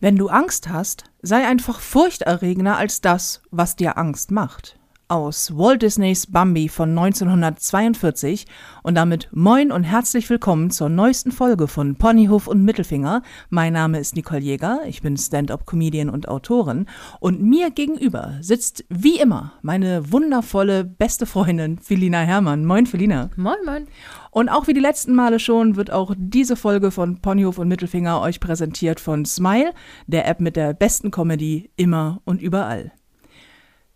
[0.00, 4.77] Wenn du Angst hast, sei einfach furchterregender als das, was dir Angst macht.
[5.10, 8.44] Aus Walt Disneys Bambi von 1942
[8.82, 13.22] und damit moin und herzlich willkommen zur neuesten Folge von Ponyhof und Mittelfinger.
[13.48, 16.84] Mein Name ist Nicole Jäger, ich bin Stand-up-Comedian und Autorin
[17.20, 22.66] und mir gegenüber sitzt wie immer meine wundervolle beste Freundin Felina Herrmann.
[22.66, 23.30] Moin Felina.
[23.34, 23.86] Moin, moin.
[24.30, 28.20] Und auch wie die letzten Male schon wird auch diese Folge von Ponyhof und Mittelfinger
[28.20, 29.72] euch präsentiert von Smile,
[30.06, 32.92] der App mit der besten Comedy immer und überall.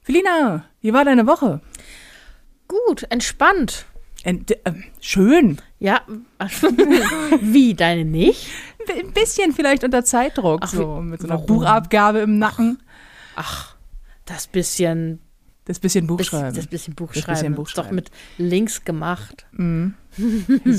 [0.02, 1.61] Felina, wie war deine Woche?
[2.69, 3.87] Gut, entspannt.
[4.24, 5.59] Ent äh, schön.
[5.79, 6.01] Ja,
[7.41, 8.46] wie, deine nicht?
[8.88, 11.46] Ein bisschen vielleicht unter Zeitdruck, Ach, so mit so einer warum?
[11.46, 12.79] Buchabgabe im Nacken.
[13.37, 13.77] Ach,
[14.24, 15.20] das bisschen,
[15.65, 16.55] Das bisschen bis- Buchschreiben.
[16.55, 17.27] das bisschen Das Buchschreiben.
[17.34, 17.95] bisschen Ist doch Buchschreiben.
[17.96, 19.46] mit Links gemacht.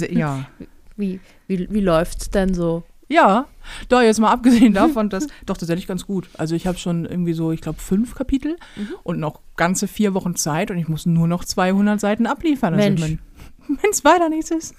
[0.09, 0.45] ja.
[0.95, 2.83] Wie, wie, wie läuft's denn so?
[3.09, 3.45] Ja,
[3.89, 6.29] da jetzt mal abgesehen davon, dass doch tatsächlich ganz gut.
[6.37, 8.93] Also ich habe schon irgendwie so, ich glaube, fünf Kapitel Mhm.
[9.03, 12.75] und noch ganze vier Wochen Zeit und ich muss nur noch 200 Seiten abliefern.
[12.75, 13.01] Mensch.
[13.01, 13.17] Also
[13.67, 14.75] wenn es weiter nichts ist.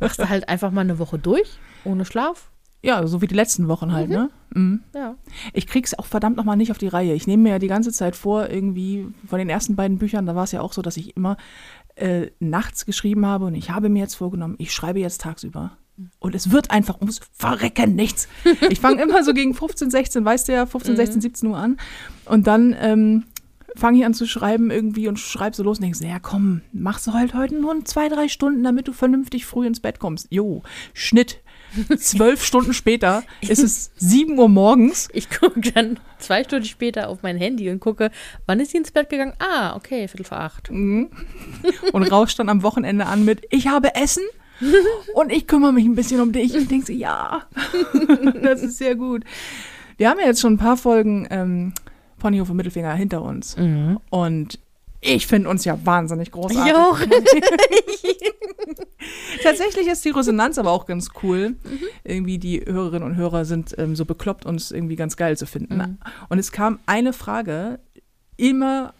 [0.00, 2.50] Machst du halt einfach mal eine Woche durch, ohne Schlaf?
[2.84, 4.28] Ja, so wie die letzten Wochen halt, ne?
[4.54, 4.80] Mhm.
[4.92, 5.14] Ja.
[5.52, 7.14] Ich krieg's auch verdammt nochmal nicht auf die Reihe.
[7.14, 10.34] Ich nehme mir ja die ganze Zeit vor, irgendwie von den ersten beiden Büchern, da
[10.34, 11.36] war es ja auch so, dass ich immer
[11.94, 15.76] äh, nachts geschrieben habe und ich habe mir jetzt vorgenommen, ich schreibe jetzt tagsüber.
[16.18, 18.28] Und es wird einfach ums Verrecken nichts.
[18.70, 21.78] Ich fange immer so gegen 15, 16, weißt du ja, 15, 16, 17 Uhr an.
[22.24, 23.24] Und dann ähm,
[23.76, 26.62] fange ich an zu schreiben irgendwie und schreibe so los und denke, so, ja komm,
[26.72, 30.28] machst du halt heute nur zwei, drei Stunden, damit du vernünftig früh ins Bett kommst.
[30.30, 30.62] Jo,
[30.94, 31.40] Schnitt.
[31.96, 37.22] Zwölf Stunden später ist es 7 Uhr morgens Ich gucke dann zwei Stunden später auf
[37.22, 38.10] mein Handy und gucke,
[38.44, 39.32] wann ist sie ins Bett gegangen?
[39.38, 40.68] Ah, okay, Viertel vor acht.
[40.68, 44.24] und rauscht dann am Wochenende an mit, ich habe Essen
[45.14, 46.54] und ich kümmere mich ein bisschen um dich.
[46.54, 47.42] Und denkst, ja,
[48.42, 49.24] das ist sehr gut.
[49.96, 51.72] Wir haben ja jetzt schon ein paar Folgen ähm,
[52.18, 53.56] Ponyhof und Mittelfinger hinter uns.
[54.10, 54.58] Und
[55.04, 56.72] ich finde uns ja wahnsinnig großartig.
[56.72, 56.98] Ich auch.
[59.42, 61.56] Tatsächlich ist die Resonanz aber auch ganz cool.
[62.04, 65.98] Irgendwie die Hörerinnen und Hörer sind ähm, so bekloppt, uns irgendwie ganz geil zu finden.
[66.28, 67.80] Und es kam eine Frage
[68.36, 68.94] immer,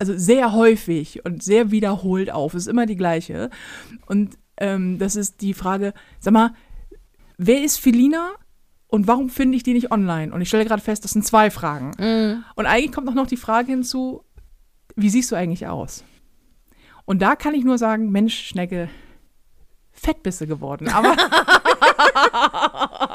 [0.00, 2.54] also sehr häufig und sehr wiederholt auf.
[2.54, 3.50] Es ist immer die gleiche.
[4.06, 6.54] Und ähm, das ist die Frage, sag mal,
[7.36, 8.32] wer ist Felina
[8.88, 10.32] und warum finde ich die nicht online?
[10.32, 11.92] Und ich stelle gerade fest, das sind zwei Fragen.
[11.98, 12.44] Mhm.
[12.54, 14.24] Und eigentlich kommt auch noch die Frage hinzu,
[14.96, 16.04] wie siehst du eigentlich aus?
[17.04, 18.88] Und da kann ich nur sagen, Mensch, Schnecke,
[19.92, 20.88] fett bist du geworden.
[20.88, 21.16] Aber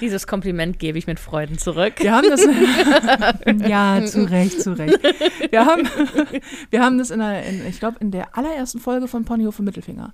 [0.00, 1.94] Dieses Kompliment gebe ich mit Freuden zurück.
[1.98, 2.44] wir haben das.
[3.68, 4.98] ja, zu Recht, zu Recht.
[5.50, 5.88] Wir haben,
[6.70, 10.12] wir haben das in, der, in ich glaube, in der allerersten Folge von Ponyhof Mittelfinger.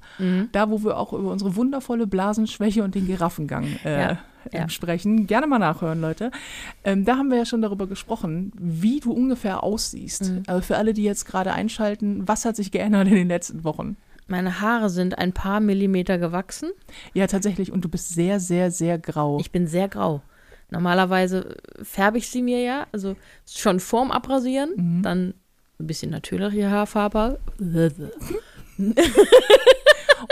[0.53, 4.19] Da, wo wir auch über unsere wundervolle Blasenschwäche und den Giraffengang äh, Ja, ähm,
[4.53, 4.69] ja.
[4.69, 5.27] sprechen.
[5.27, 6.31] Gerne mal nachhören, Leute.
[6.85, 10.33] Ähm, da haben wir ja schon darüber gesprochen, wie du ungefähr aussiehst.
[10.47, 13.97] Also für alle, die jetzt gerade einschalten, was hat sich geändert in den letzten Wochen?
[14.29, 16.71] Meine Haare sind ein paar Millimeter gewachsen.
[17.15, 17.73] Ja, tatsächlich.
[17.73, 19.39] Und du bist sehr, sehr, sehr grau.
[19.41, 20.23] Ich bin sehr grau.
[20.71, 25.33] Normalerweise färbe ich sie mir ja, also schon vorm Abrasieren, dann
[25.81, 27.41] ein bisschen natürliche Haarfarbe.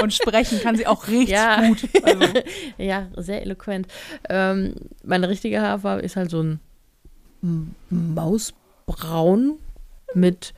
[0.03, 1.67] Und sprechen kann sie auch richtig Ja.
[1.67, 1.89] gut.
[2.03, 2.23] Also,
[2.79, 3.87] ja, sehr eloquent.
[4.29, 4.75] Ähm,
[5.05, 6.61] meine richtige Haarfarbe ist halt so ein
[7.89, 9.59] Mausbraun
[10.15, 10.53] mit,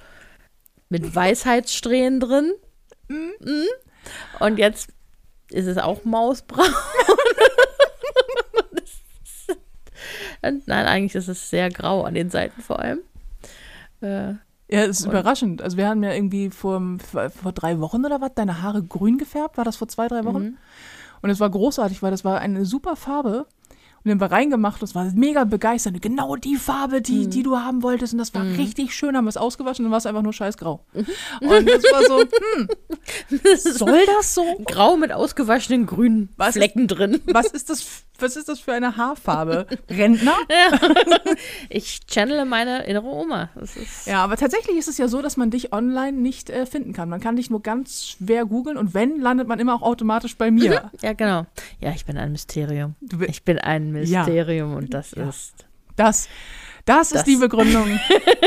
[0.89, 2.53] mit Weisheitssträhnen drin.
[3.09, 3.65] Mhm.
[4.41, 4.91] Und jetzt
[5.51, 6.67] ist es auch Mausbraun.
[10.41, 13.01] Nein, eigentlich ist es sehr grau an den Seiten vor allem.
[14.01, 14.35] Äh,
[14.71, 15.63] ja, es ist überraschend.
[15.63, 16.81] Also wir haben ja irgendwie vor,
[17.11, 19.57] vor, vor drei Wochen oder was deine Haare grün gefärbt.
[19.57, 20.59] War das vor zwei, drei Wochen?
[21.23, 23.47] Und es war großartig, weil das war eine super Farbe.
[24.05, 26.01] Und dann haben wir reingemacht und es war mega begeisternd.
[26.01, 28.13] Genau die Farbe, die, die du haben wolltest.
[28.15, 29.17] Und das war richtig schön.
[29.17, 30.85] Haben wir es ausgewaschen und dann war es einfach nur scheißgrau.
[30.95, 32.21] Und es war so,
[33.29, 34.45] hm, soll das so?
[34.65, 37.21] grau mit ausgewaschenen grünen Was ist- Flecken drin.
[37.27, 37.87] Was ist das,
[38.19, 39.67] was ist das für eine Haarfarbe?
[39.91, 40.35] Rentner?
[41.69, 43.51] Ich channele meine innere Oma.
[43.55, 46.67] Das ist Ja, aber tatsächlich ist es ja so, dass man dich online nicht äh,
[46.67, 47.09] finden kann.
[47.09, 50.51] Man kann dich nur ganz schwer googeln und wenn, landet man immer auch automatisch bei
[50.51, 50.91] mir.
[51.03, 51.47] Ja, genau.
[51.81, 52.95] Ja, ich bin ein Mysterium.
[53.27, 55.67] Ich bin ein Mysterium und das ist.
[55.97, 56.29] Das,
[56.85, 57.99] das, Das- ist die Begründung.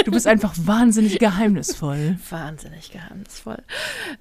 [0.06, 2.18] Du bist einfach wahnsinnig geheimnisvoll.
[2.30, 3.58] Wahnsinnig geheimnisvoll.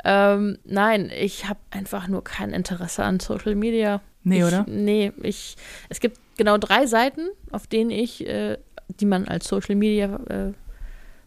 [0.05, 4.01] Ähm, nein, ich habe einfach nur kein Interesse an Social Media.
[4.25, 4.67] Nee, ich, oder?
[4.69, 5.57] Nee, ich.
[5.89, 8.59] Es gibt genau drei Seiten, auf denen ich, äh,
[8.89, 10.53] die man als Social Media äh,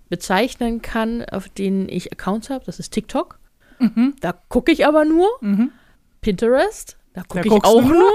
[0.09, 2.63] bezeichnen kann, auf denen ich Accounts habe.
[2.65, 3.39] Das ist TikTok.
[4.21, 5.27] Da gucke ich aber nur.
[6.21, 6.97] Pinterest.
[7.13, 8.09] Da gucke ich auch nur.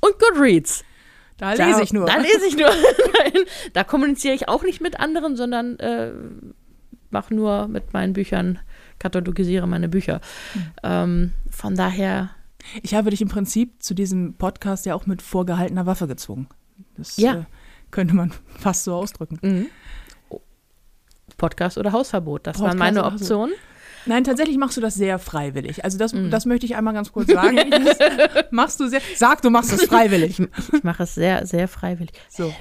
[0.00, 0.84] Und Goodreads.
[1.42, 2.06] Da lese ich nur.
[2.06, 2.70] Da lese ich nur.
[3.72, 6.12] Da kommuniziere ich auch nicht mit anderen, sondern äh,
[7.10, 8.58] mache nur mit meinen Büchern,
[8.98, 10.20] katalogisiere meine Bücher.
[10.52, 10.62] Hm.
[10.82, 12.30] Ähm, von daher,
[12.82, 16.46] Ich habe dich im Prinzip zu diesem Podcast ja auch mit vorgehaltener Waffe gezwungen.
[16.96, 17.32] Das Ja.
[17.34, 17.44] äh,
[17.90, 19.38] könnte man fast so ausdrücken.
[19.42, 19.66] mhm.
[21.36, 23.04] Podcast oder Hausverbot, das Podcast waren meine.
[23.04, 23.54] Optionen.
[24.06, 25.84] Nein, tatsächlich machst du das sehr freiwillig.
[25.84, 26.30] Also das, Mhm.
[26.30, 27.56] das möchte ich einmal ganz kurz sagen.
[27.70, 29.00] Das machst du sehr.
[29.16, 30.40] Sag, du machst es freiwillig.
[30.72, 32.12] Ich mache es sehr, sehr freiwillig.
[32.28, 32.52] So.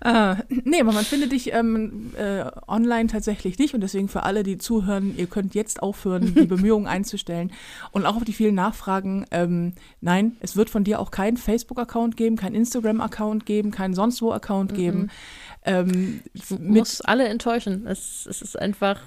[0.00, 4.42] Äh, nee, aber man findet dich ähm, äh, online tatsächlich nicht und deswegen für alle,
[4.42, 7.52] die zuhören, ihr könnt jetzt aufhören, die Bemühungen einzustellen
[7.92, 9.24] und auch auf die vielen Nachfragen.
[9.30, 14.20] Ähm, nein, es wird von dir auch keinen Facebook-Account geben, keinen Instagram-Account geben, keinen sonst
[14.22, 15.02] wo Account geben.
[15.02, 15.10] Ähm,
[15.45, 17.86] Ich mit, muss alle enttäuschen.
[17.86, 19.00] Es, es ist einfach,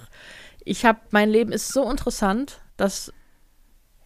[0.65, 3.13] ich habe, mein Leben ist so interessant, dass,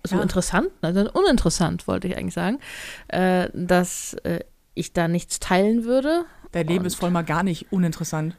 [0.04, 0.22] so Ja.
[0.22, 2.60] interessant, also uninteressant, wollte ich eigentlich sagen,
[3.08, 4.42] äh, dass äh,
[4.74, 6.26] ich da nichts teilen würde.
[6.52, 8.36] dein Leben ist voll mal gar nicht uninteressant.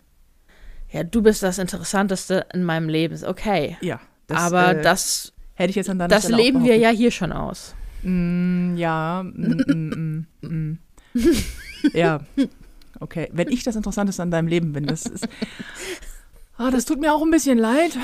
[0.91, 3.77] Ja, du bist das Interessanteste in meinem Leben, okay.
[3.81, 4.01] Ja.
[4.29, 7.33] Aber äh, das, hätte ich jetzt an deiner das Stelle leben wir ja hier schon
[7.33, 7.75] aus.
[8.03, 10.79] Mm, ja, mm, mm, mm, mm.
[11.95, 12.21] ja,
[13.05, 13.29] okay.
[13.33, 15.29] Wenn ich das Interessanteste an deinem Leben bin, das ist.
[16.57, 17.99] Ah, das tut mir auch ein bisschen leid.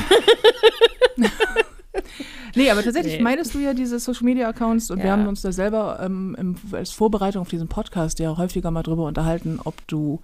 [2.57, 3.23] nee, aber tatsächlich Nee.
[3.23, 5.13] meinst du ja diese Social Media Accounts und wir Ja.
[5.13, 9.07] haben uns da selber ähm, im, als Vorbereitung auf diesen Podcast ja häufiger mal drüber
[9.07, 10.21] unterhalten, ob du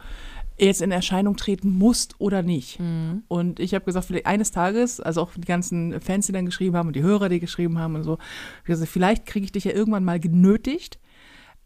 [0.59, 2.81] jetzt in Erscheinung treten musst oder nicht.
[2.81, 3.23] Mhm.
[3.29, 6.77] Und ich habe gesagt, vielleicht eines Tages, also auch die ganzen Fans, die dann geschrieben
[6.77, 8.19] haben und die Hörer, die geschrieben haben und so,
[8.65, 10.99] gesagt, vielleicht kriege ich dich ja irgendwann mal genötigt,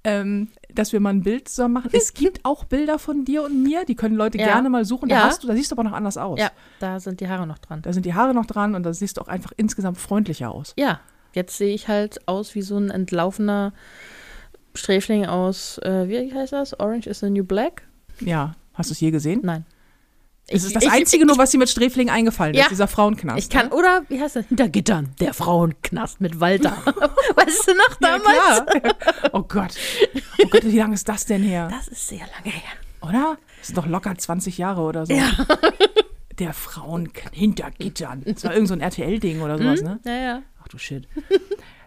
[0.04, 1.90] ähm, dass wir mal ein Bild zusammen machen.
[1.92, 4.46] Es gibt auch Bilder von dir und mir, die können Leute Ja.
[4.46, 5.08] gerne mal suchen.
[5.08, 5.22] Da, Ja.
[5.24, 6.38] hast du, da siehst du aber noch anders aus.
[6.40, 7.82] Ja, da sind die Haare noch dran.
[7.82, 10.72] Da sind die Haare noch dran und da siehst du auch einfach insgesamt freundlicher aus.
[10.78, 11.00] Ja,
[11.32, 13.72] jetzt sehe ich halt aus wie so ein entlaufener
[14.74, 16.78] Sträfling aus, äh, wie heißt das?
[16.78, 17.82] Orange is the New Black?
[18.20, 18.54] Ja.
[18.74, 19.40] Hast du es je gesehen?
[19.42, 19.64] Nein.
[20.52, 22.64] Es ist das ich, Einzige nur, was dir mit Sträfling eingefallen Ja.
[22.64, 23.38] ist, dieser Frauenknast.
[23.38, 24.46] Ich kann, oder wie heißt das?
[24.46, 26.70] Hinter Gittern, der Frauenknast mit Walter.
[27.36, 28.80] weißt du noch ja, damals?
[28.82, 29.30] klar.
[29.32, 29.74] Oh Gott.
[30.42, 31.68] Oh Gott, wie lange ist das denn her?
[31.70, 32.72] Das ist sehr lange her.
[33.02, 33.38] Oder?
[33.58, 35.12] Das sind doch locker 20 Jahre oder so.
[35.12, 35.30] Ja.
[36.40, 38.22] Der Frauen hinter Gittern.
[38.24, 40.00] Das war irgend so ein RTL-Ding oder sowas, ne?
[40.04, 40.42] Ja, ja.
[40.62, 41.06] Ach du Shit.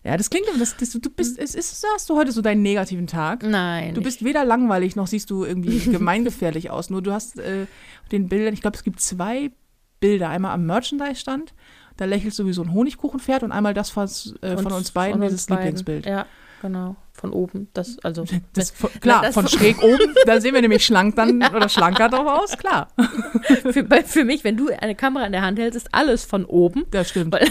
[0.03, 2.61] Ja, das klingt, aber das, das, du bist, es ist, hast du heute so deinen
[2.61, 3.41] negativen Tag.
[3.43, 3.93] Nein.
[3.93, 6.89] Du bist weder langweilig noch siehst du irgendwie gemeingefährlich aus.
[6.89, 7.67] Nur du hast äh,
[8.11, 9.51] den Bildern, ich glaube, es gibt zwei
[10.01, 10.29] Bilder.
[10.29, 11.53] Einmal am Merchandise-Stand,
[11.95, 14.09] da lächelt so wie so ein Honigkuchenpferd und einmal das von,
[14.41, 15.63] äh, von uns beiden, von uns dieses beiden.
[15.63, 16.05] Lieblingsbild.
[16.05, 16.25] Ja,
[16.61, 16.97] genau.
[17.13, 17.69] Von oben.
[17.73, 21.41] Das, also, Das, von, klar, das von schräg oben, da sehen wir nämlich schlank dann
[21.41, 22.89] oder schlanker drauf aus, klar.
[23.71, 26.83] für, für mich, wenn du eine Kamera in der Hand hältst, ist alles von oben.
[26.91, 27.31] Das stimmt.
[27.31, 27.49] Weil-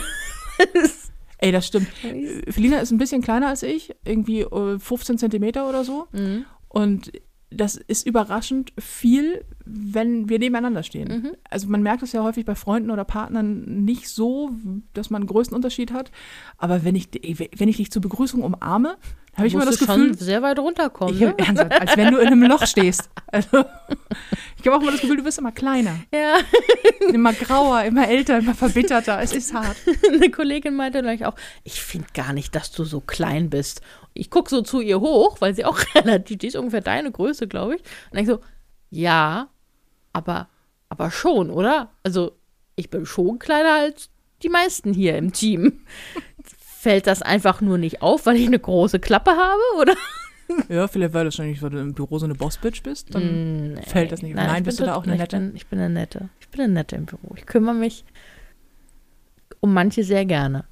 [1.42, 1.88] Ey, das stimmt.
[2.04, 6.06] Äh, Felina ist ein bisschen kleiner als ich, irgendwie äh, 15 Zentimeter oder so.
[6.12, 6.44] Mhm.
[6.68, 7.10] Und
[7.50, 11.08] das ist überraschend viel, wenn wir nebeneinander stehen.
[11.08, 11.36] Mhm.
[11.48, 14.50] Also man merkt es ja häufig bei Freunden oder Partnern nicht so,
[14.92, 16.10] dass man einen Größenunterschied hat.
[16.58, 17.08] Aber wenn ich,
[17.56, 18.96] wenn ich dich zur Begrüßung umarme,
[19.34, 21.18] habe ich immer das Gefühl, schon sehr weit runterkommen.
[21.18, 21.34] Ne?
[21.38, 23.08] ernsthaft, als wenn du in einem Loch stehst.
[23.28, 23.64] Also,
[24.58, 26.36] ich habe auch immer das Gefühl, du bist immer kleiner, Ja,
[27.08, 29.22] immer grauer, immer älter, immer verbitterter.
[29.22, 29.76] Es ist hart.
[30.12, 31.34] eine Kollegin meinte gleich auch,
[31.64, 33.80] ich finde gar nicht, dass du so klein bist.
[34.12, 37.48] Ich gucke so zu ihr hoch, weil sie auch relativ, die ist ungefähr deine Größe,
[37.48, 37.80] glaube ich.
[38.10, 38.40] Und denke so,
[38.90, 39.48] ja,
[40.12, 40.48] aber,
[40.88, 41.90] aber schon, oder?
[42.02, 42.36] Also,
[42.76, 44.10] ich bin schon kleiner als
[44.42, 45.80] die meisten hier im Team.
[46.44, 49.94] Fällt das einfach nur nicht auf, weil ich eine große Klappe habe, oder?
[50.68, 53.82] Ja, vielleicht weil, das wahrscheinlich, weil du im Büro so eine Boss-Bitch bist, dann Nee.
[53.82, 54.34] fällt das nicht.
[54.34, 55.36] Nein, ich bist du da auch eine nette?
[55.36, 56.28] Ich bin, ich bin eine nette.
[56.40, 57.34] Ich bin eine nette im Büro.
[57.36, 58.04] Ich kümmere mich
[59.60, 60.64] um manche sehr gerne.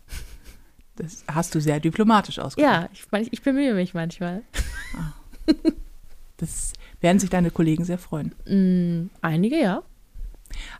[0.96, 2.72] Das hast du sehr diplomatisch ausgedrückt.
[2.74, 4.42] Ja, ich, ich bemühe mich manchmal.
[6.36, 8.34] Das werden sich deine Kollegen sehr freuen.
[8.46, 9.82] Mm, einige ja.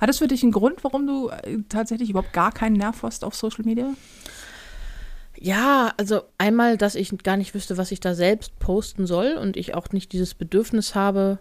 [0.00, 3.24] Hat das für dich einen Grund, warum du äh, tatsächlich überhaupt gar keinen Nerv hast
[3.24, 3.94] auf Social Media?
[5.38, 9.56] Ja, also einmal, dass ich gar nicht wüsste, was ich da selbst posten soll und
[9.56, 11.38] ich auch nicht dieses Bedürfnis habe,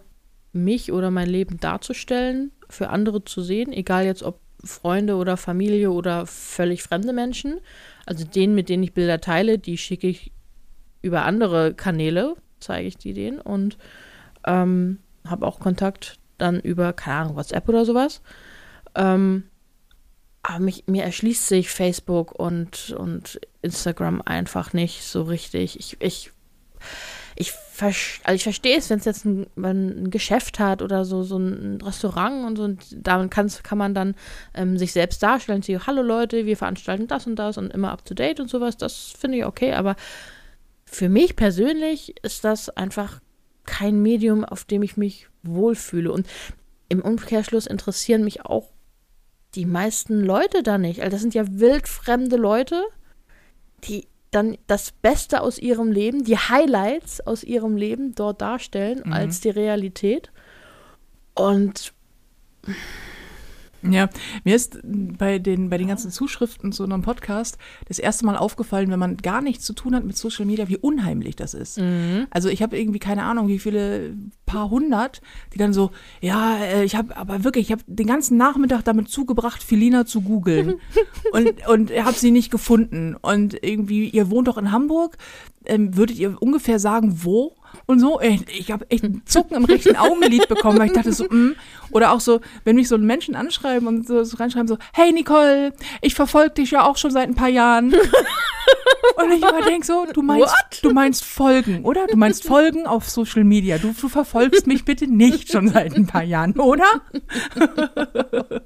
[0.52, 5.90] mich oder mein Leben darzustellen, für andere zu sehen, egal jetzt ob Freunde oder Familie
[5.90, 7.60] oder völlig fremde Menschen.
[8.06, 10.32] Also denen, mit denen ich Bilder teile, die schicke ich
[11.02, 13.78] über andere Kanäle, zeige ich die denen und
[14.46, 18.22] ähm, habe auch Kontakt dann über, keine Ahnung, WhatsApp oder sowas.
[18.94, 19.44] Ähm,
[20.42, 25.78] aber mich, mir erschließt sich Facebook und, und Instagram einfach nicht so richtig.
[25.78, 26.32] Ich, ich,
[27.36, 31.38] ich, also ich verstehe es, wenn es jetzt ein, ein Geschäft hat oder so, so
[31.38, 34.14] ein Restaurant und so, und damit kann's, kann man dann
[34.54, 38.04] ähm, sich selbst darstellen, sie, hallo Leute, wir veranstalten das und das und immer up
[38.04, 39.96] to date und sowas, das finde ich okay, aber
[40.84, 43.20] für mich persönlich ist das einfach
[43.64, 46.12] kein Medium, auf dem ich mich wohlfühle.
[46.12, 46.26] Und
[46.88, 48.70] im Umkehrschluss interessieren mich auch
[49.54, 51.00] die meisten Leute da nicht.
[51.00, 52.82] Also das sind ja wildfremde Leute,
[53.84, 59.12] die dann das Beste aus ihrem Leben, die Highlights aus ihrem Leben dort darstellen Mhm.
[59.12, 60.30] als die Realität.
[61.34, 61.92] Und
[63.82, 64.08] Ja,
[64.44, 67.58] mir ist bei den, bei den ganzen Zuschriften zu einem Podcast
[67.88, 70.76] das erste Mal aufgefallen, wenn man gar nichts zu tun hat mit Social Media, wie
[70.76, 71.78] unheimlich das ist.
[72.30, 74.14] Also ich habe irgendwie keine Ahnung, wie viele
[74.46, 75.22] paar hundert,
[75.54, 79.08] die dann so, ja, äh, ich habe aber wirklich, ich habe den ganzen Nachmittag damit
[79.08, 80.74] zugebracht, Filina zu googeln
[81.32, 85.18] und und habe sie nicht gefunden und irgendwie, ihr wohnt doch in Hamburg,
[85.64, 87.54] ähm, würdet ihr ungefähr sagen, wo?
[87.86, 91.24] Und so, ich habe echt einen Zucken im rechten Augenlid bekommen, weil ich dachte so,
[91.24, 91.56] mm.
[91.90, 95.72] oder auch so, wenn mich so Menschen anschreiben und so, so reinschreiben so, hey Nicole,
[96.00, 97.94] ich verfolge dich ja auch schon seit ein paar Jahren.
[99.16, 100.80] Und ich immer denke so, du meinst, What?
[100.82, 102.06] du meinst Folgen, oder?
[102.06, 103.78] Du meinst Folgen auf Social Media.
[103.78, 106.84] Du, du verfolgst mich bitte nicht schon seit ein paar Jahren, oder?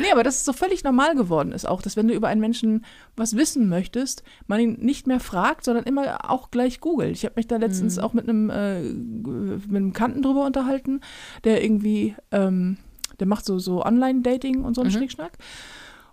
[0.00, 2.40] nee, aber dass es so völlig normal geworden ist auch, dass wenn du über einen
[2.40, 2.84] Menschen
[3.20, 7.12] was wissen möchtest, man ihn nicht mehr fragt, sondern immer auch gleich googelt.
[7.12, 11.00] Ich habe mich da letztens auch mit einem, äh, mit einem Kanten drüber unterhalten,
[11.44, 12.78] der irgendwie, ähm,
[13.20, 15.38] der macht so, so Online-Dating und so einen Schnickschnack.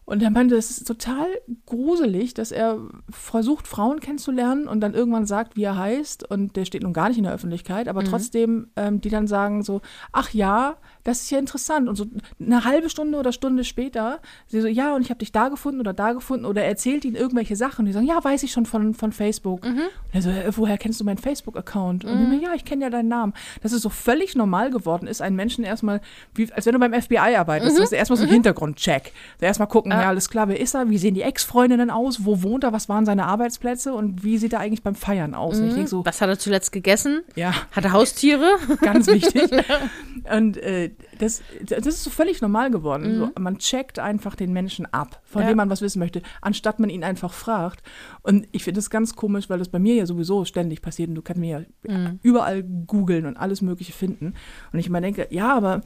[0.10, 1.28] Und er meinte, es ist total
[1.66, 6.32] gruselig, dass er versucht, Frauen kennenzulernen und dann irgendwann sagt, wie er heißt.
[6.32, 9.64] Und der steht nun gar nicht in der Öffentlichkeit, aber trotzdem, ähm, die dann sagen
[9.64, 9.82] so,
[10.14, 11.88] ach ja, das ist ja interessant.
[11.88, 12.06] Und so
[12.38, 15.80] eine halbe Stunde oder Stunde später, sie so, ja, und ich habe dich da gefunden
[15.80, 17.80] oder da gefunden oder er erzählt ihnen irgendwelche Sachen.
[17.80, 19.64] Und die sagen, ja, weiß ich schon von, von Facebook.
[19.64, 22.04] Und er so, äh, woher kennst du meinen Facebook-Account?
[22.04, 23.34] Und ich, ja, ich kenne ja deinen Namen.
[23.64, 26.02] Dass es so völlig normal geworden ist, einen Menschen erstmal,
[26.36, 29.14] wie, als wenn du beim FBI arbeitest, das ist erstmal so ein Hintergrundcheck.
[29.36, 30.90] Also erstmal gucken, ja, alles klar, wer ist er?
[30.90, 32.26] Wie sehen die Ex-Freundinnen aus?
[32.26, 32.74] Wo wohnt er?
[32.74, 33.94] Was waren seine Arbeitsplätze?
[33.94, 35.58] Und wie sieht er eigentlich beim Feiern aus?
[35.58, 37.22] Denke so, was hat er zuletzt gegessen?
[37.36, 38.58] ja, Hat er Haustiere?
[38.82, 39.50] ganz wichtig.
[40.30, 43.18] Und äh, das, das ist so völlig normal geworden.
[43.18, 45.48] So, man checkt einfach den Menschen ab, von Ja.
[45.50, 47.82] dem man was wissen möchte, anstatt man ihn einfach fragt.
[48.22, 51.16] Und ich finde das ganz komisch, weil das bei mir ja sowieso ständig passiert und
[51.16, 54.34] du kannst mir ja überall googeln und alles Mögliche finden.
[54.72, 55.82] Und ich immer denke, ja, aber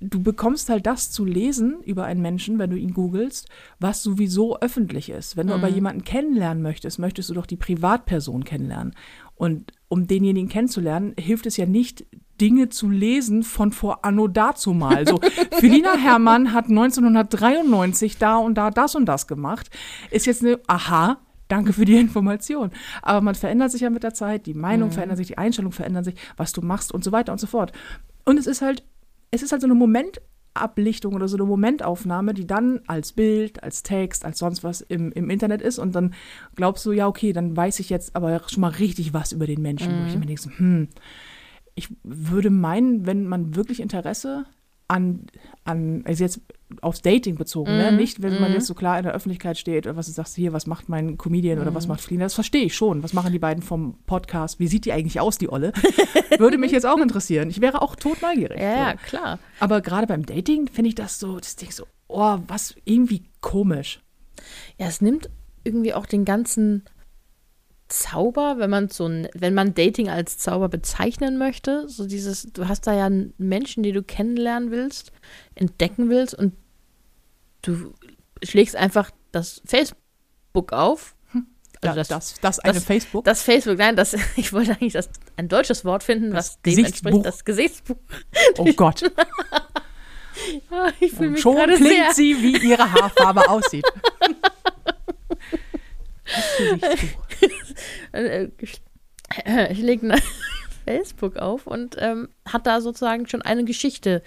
[0.00, 3.48] du bekommst halt das zu lesen über einen Menschen, wenn du ihn googelst,
[3.80, 5.36] was sowieso öffentlich ist.
[5.36, 8.94] Wenn du aber jemanden kennenlernen möchtest, möchtest du doch die Privatperson kennenlernen.
[9.34, 12.04] Und um denjenigen kennenzulernen, hilft es ja nicht,
[12.40, 15.06] Dinge zu lesen von vor Anno dazumal.
[15.06, 15.20] So,
[15.52, 19.70] Felina Herrmann hat 1993 da und da das und das gemacht.
[20.10, 22.70] Ist jetzt eine, aha, Danke für die Information.
[23.00, 26.04] Aber man verändert sich ja mit der Zeit, die Meinung verändert sich, die Einstellung verändert
[26.04, 27.72] sich, was du machst und so weiter und so fort.
[28.26, 28.84] Und es ist halt,
[29.30, 33.82] es ist halt so eine Momentablichtung oder so eine Momentaufnahme, die dann als Bild, als
[33.82, 35.78] Text, als sonst was im, im Internet ist.
[35.78, 36.14] Und dann
[36.54, 39.62] glaubst du, ja, okay, dann weiß ich jetzt aber schon mal richtig was über den
[39.62, 39.92] Menschen.
[40.02, 40.88] Wo ich mir denke, so, hm,
[41.74, 44.46] ich würde meinen, wenn man wirklich Interesse
[44.88, 45.26] an,
[45.64, 46.40] an also jetzt
[46.82, 47.92] aufs Dating bezogen, ne?
[47.92, 50.52] nicht, wenn man jetzt so klar in der Öffentlichkeit steht, oder was du sagst, hier,
[50.52, 53.02] was macht mein Comedian oder was macht Flina, das verstehe ich schon.
[53.02, 54.58] Was machen die beiden vom Podcast?
[54.58, 55.72] Wie sieht die eigentlich aus, die Olle?
[56.38, 57.48] würde mich jetzt auch interessieren.
[57.48, 58.58] Ich wäre auch tot neugierig.
[58.58, 59.06] Ja, ja, so.
[59.06, 59.38] klar.
[59.60, 64.00] Aber gerade beim Dating finde ich das so, das Ding so, oh, was irgendwie komisch.
[64.78, 65.30] Ja, es nimmt
[65.64, 66.84] irgendwie auch den ganzen
[67.88, 72.68] Zauber, wenn man so ein, wenn man Dating als Zauber bezeichnen möchte, so dieses, du
[72.68, 75.10] hast da ja einen Menschen, die du kennenlernen willst,
[75.54, 76.54] entdecken willst und
[77.62, 77.94] du
[78.42, 81.14] schlägst einfach das Facebook auf.
[81.80, 83.24] Also das, das, eine das- Facebook.
[83.24, 86.70] Das Facebook, nein, das, ich wollte eigentlich das, ein deutsches Wort finden, Das was dem
[86.74, 87.10] Gesichtsbuch.
[87.10, 87.96] entspricht, das Gesichtsbuch.
[88.58, 89.10] oh Gott.
[90.98, 93.84] Ich fühle mich schon klingt sehr, sie, wie ihre Haarfarbe aussieht.
[96.24, 97.27] Das Gesichtsbuch.
[98.12, 98.80] äh, ich,
[99.44, 100.14] äh, ich lege
[100.86, 104.22] Facebook auf und ähm, hat da sozusagen schon eine Geschichte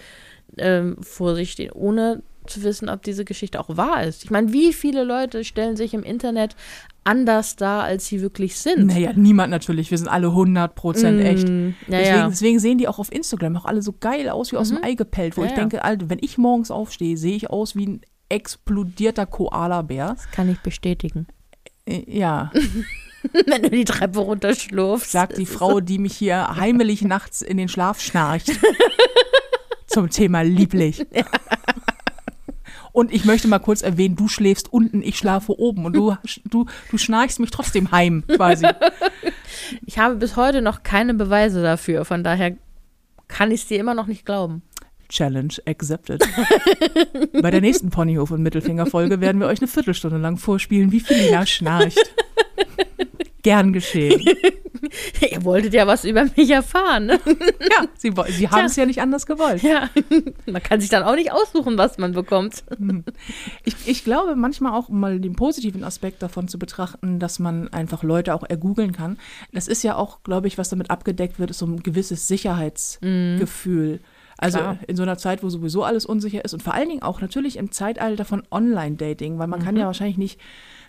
[0.58, 4.24] ähm, vor sich stehen, ohne zu wissen, ob diese Geschichte auch wahr ist.
[4.24, 6.56] Ich meine, wie viele Leute stellen sich im Internet
[7.04, 8.86] anders dar, als sie wirklich sind?
[8.86, 9.90] Naja, niemand natürlich.
[9.90, 11.48] Wir sind alle 100% echt.
[11.48, 12.28] Mm, ja, Deswegen, ja.
[12.28, 14.94] deswegen sehen die auch auf Instagram auch alle so geil aus wie aus dem Ei
[14.94, 18.00] gepellt, wo Ja, ich denke, Alter, wenn ich morgens aufstehe, sehe ich aus wie ein
[18.28, 20.08] explodierter Koala-Bär.
[20.08, 21.26] Das kann ich bestätigen.
[21.86, 22.50] Äh, Ja,
[23.46, 25.10] Wenn du die Treppe runterschlurfst.
[25.10, 28.50] sagt die Frau, die mich hier heimelig nachts in den Schlaf schnarcht.
[29.86, 31.06] Zum Thema lieblich.
[32.92, 36.14] Und ich möchte mal kurz erwähnen, du schläfst unten, ich schlafe oben und du,
[36.44, 38.66] du, du schnarchst mich trotzdem heim, quasi.
[39.86, 42.56] Ich habe bis heute noch keine Beweise dafür, von daher
[43.28, 44.62] kann ich es dir immer noch nicht glauben.
[45.08, 46.22] Challenge accepted.
[47.40, 51.46] Bei der nächsten Ponyhof- und Mittelfinger-Folge werden wir euch eine Viertelstunde lang vorspielen, wie Felina
[51.46, 51.98] schnarcht.
[53.42, 54.24] Gern geschehen.
[55.30, 57.06] Ihr wolltet ja was über mich erfahren.
[57.06, 57.20] Ne?
[57.70, 59.62] Ja, sie, sie haben es ja nicht anders gewollt.
[59.62, 59.88] Ja,
[60.46, 62.64] man kann sich dann auch nicht aussuchen, was man bekommt.
[63.64, 67.68] Ich, ich glaube manchmal auch, um mal den positiven Aspekt davon zu betrachten, dass man
[67.72, 69.18] einfach Leute auch ergoogeln kann.
[69.52, 74.00] Das ist ja auch, glaube ich, was damit abgedeckt wird, ist so ein gewisses Sicherheitsgefühl.
[74.38, 74.78] Also Klar.
[74.88, 77.56] in so einer Zeit, wo sowieso alles unsicher ist und vor allen Dingen auch natürlich
[77.56, 80.40] im Zeitalter von Online-Dating, weil man kann ja wahrscheinlich nicht,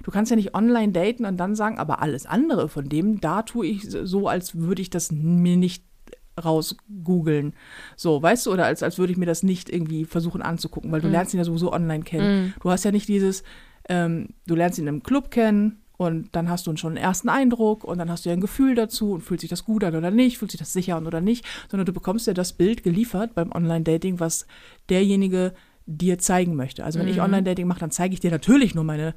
[0.04, 3.42] du kannst ja nicht online daten und dann sagen, aber alles andere von dem, da
[3.42, 5.84] tue ich so, als würde ich das mir nicht
[6.44, 7.54] rausgoogeln.
[7.96, 11.02] So, weißt du, oder als, als würde ich mir das nicht irgendwie versuchen anzugucken, weil
[11.02, 12.54] du lernst ihn ja sowieso online kennen.
[12.62, 13.44] Du hast ja nicht dieses,
[13.90, 17.84] ähm, du lernst ihn im Club kennen und dann hast du schon einen ersten Eindruck
[17.84, 20.10] und dann hast du ja ein Gefühl dazu und fühlt sich das gut an oder
[20.10, 23.36] nicht, fühlt sich das sicher an oder nicht, sondern du bekommst ja das Bild geliefert
[23.36, 24.48] beim Online-Dating, was
[24.90, 25.54] derjenige
[25.86, 26.84] dir zeigen möchte.
[26.84, 29.14] Also wenn ich Online-Dating mache, dann zeige ich dir natürlich nur meine,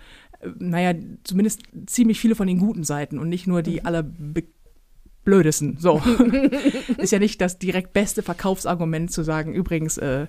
[0.58, 5.78] naja, zumindest ziemlich viele von den guten Seiten und nicht nur die allerblödesten.
[5.78, 6.00] So.
[6.98, 10.26] Ist ja nicht das direkt beste Verkaufsargument zu sagen, übrigens, äh,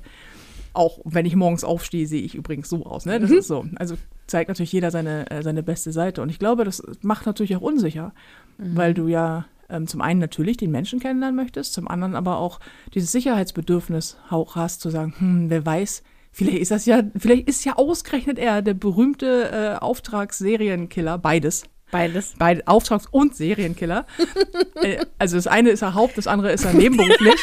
[0.74, 3.06] auch wenn ich morgens aufstehe, sehe ich übrigens so aus.
[3.06, 3.20] Ne?
[3.20, 3.66] Das ist so.
[3.78, 3.96] Also
[4.28, 6.22] zeigt natürlich jeder seine, äh, seine beste Seite.
[6.22, 8.14] Und ich glaube, das macht natürlich auch unsicher,
[8.60, 12.60] weil du ja ähm, zum einen natürlich den Menschen kennenlernen möchtest, zum anderen aber auch
[12.94, 16.04] dieses Sicherheitsbedürfnis auch hast, zu sagen, hm, wer weiß,
[16.38, 21.64] vielleicht ist das ja, vielleicht ist ja ausgerechnet er der berühmte äh, Auftragssserienkiller, beides.
[21.90, 22.36] Beides.
[22.38, 24.06] Beide Auftrags- und Serienkiller.
[24.82, 27.36] äh, also das eine ist er Haupt, das andere ist er nebenberuflich.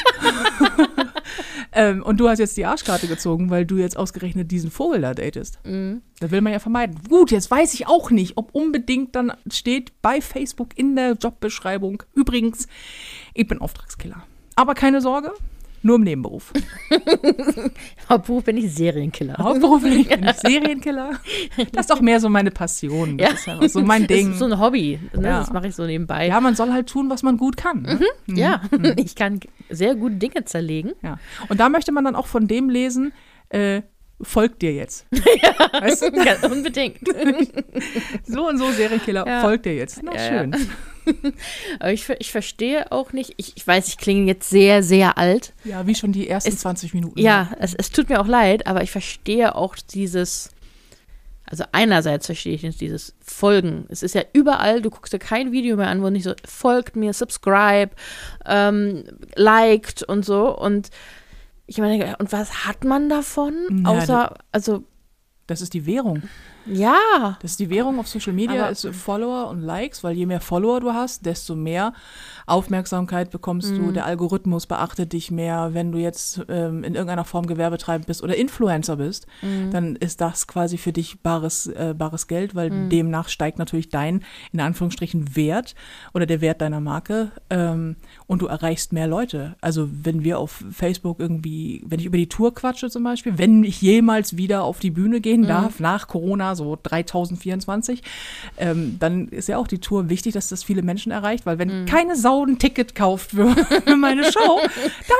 [1.73, 5.15] ähm, und du hast jetzt die Arschkarte gezogen, weil du jetzt ausgerechnet diesen Vogel da
[5.15, 5.59] datest.
[6.21, 7.01] Das will man ja vermeiden.
[7.09, 12.03] Gut, jetzt weiß ich auch nicht, ob unbedingt dann steht bei Facebook in der Jobbeschreibung,
[12.15, 12.69] übrigens,
[13.33, 14.25] ich bin Auftragskiller.
[14.57, 15.33] Aber keine Sorge,
[15.85, 16.53] nur im Nebenberuf.
[18.09, 19.37] Hauptberuf bin ich Serienkiller.
[19.39, 21.11] Hauptberuflich bin ich Serienkiller.
[21.73, 23.19] Das ist doch mehr so meine Passion.
[23.19, 23.55] Das Ja.
[23.55, 24.33] ist ja so mein Das Ding.
[24.33, 24.99] ist so ein Hobby.
[25.15, 25.29] Ne?
[25.29, 25.39] Ja.
[25.41, 26.27] Das mache ich so nebenbei.
[26.29, 27.83] ja, man soll halt tun, was man gut kann.
[27.83, 28.01] Ne?
[28.27, 28.63] Ja,
[28.97, 30.93] ich kann sehr gut Dinge zerlegen.
[31.03, 31.19] Ja.
[31.49, 33.13] Und da möchte man dann auch von dem lesen,
[33.51, 33.83] äh,
[34.23, 35.07] folgt dir jetzt.
[35.11, 36.07] Weißt du?
[36.25, 36.99] Ja, unbedingt.
[38.25, 39.41] So und so Serienkiller, Ja.
[39.41, 40.01] folgt dir jetzt.
[40.03, 40.57] Na Ja, schön.
[41.81, 45.53] Aber ich, ich verstehe auch nicht, ich, ich weiß, ich klinge jetzt sehr, sehr alt.
[45.65, 47.19] Ja, wie schon die ersten Es- 20 Minuten.
[47.19, 50.51] Ja, es, es tut mir auch leid, aber ich verstehe auch dieses,
[51.47, 53.87] also einerseits verstehe ich nicht dieses Folgen.
[53.89, 56.97] Es ist ja überall, du guckst dir kein Video mehr an, wo nicht so, folgt
[56.97, 57.91] mir, subscribe,
[58.47, 59.05] ähm,
[59.37, 60.57] liked und so.
[60.57, 60.91] Und
[61.67, 63.55] ich meine, und was hat man davon?
[63.85, 64.85] Ja, Außer, also,
[65.47, 66.23] Das ist die Währung.
[66.67, 67.37] Ja.
[67.41, 70.41] Das ist die Währung auf Social Media, Aber- ist Follower und Likes, weil je mehr
[70.41, 71.93] Follower du hast, desto mehr
[72.47, 73.81] Aufmerksamkeit bekommst du.
[73.83, 73.95] Mhm.
[73.95, 75.71] Der Algorithmus beachtet dich mehr.
[75.73, 79.71] Wenn du jetzt ähm, in irgendeiner Form gewerbetreibend bist oder Influencer bist, Mhm.
[79.71, 84.23] dann ist das quasi für dich bares, äh, bares Geld, weil demnach steigt natürlich dein,
[84.53, 85.75] in Anführungsstrichen, Wert
[86.13, 89.55] oder der Wert deiner Marke ähm, und du erreichst mehr Leute.
[89.61, 93.65] Also wenn wir auf Facebook irgendwie, wenn ich über die Tour quatsche zum Beispiel, wenn
[93.65, 98.03] ich jemals wieder auf die Bühne gehen darf, nach Corona, so 3024,
[98.57, 101.85] ähm, dann ist ja auch die Tour wichtig, dass das viele Menschen erreicht, weil wenn
[101.85, 104.61] keine Sau ein Ticket kauft für, für meine Show,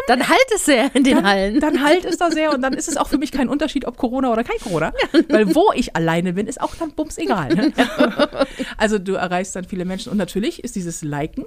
[0.09, 1.61] Dann halt es sehr in den Hallen.
[1.61, 3.97] dann halt es da sehr und dann ist es auch für mich kein Unterschied, ob
[3.99, 4.93] Corona oder kein Corona.
[5.29, 7.55] Weil wo ich alleine bin, ist auch dann bums egal.
[7.55, 7.73] Ne?
[8.77, 11.45] Also du erreichst dann viele Menschen und natürlich ist dieses Liken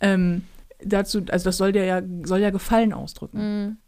[0.00, 0.42] ähm,
[0.84, 3.38] dazu, also das soll dir ja, soll ja Gefallen ausdrücken.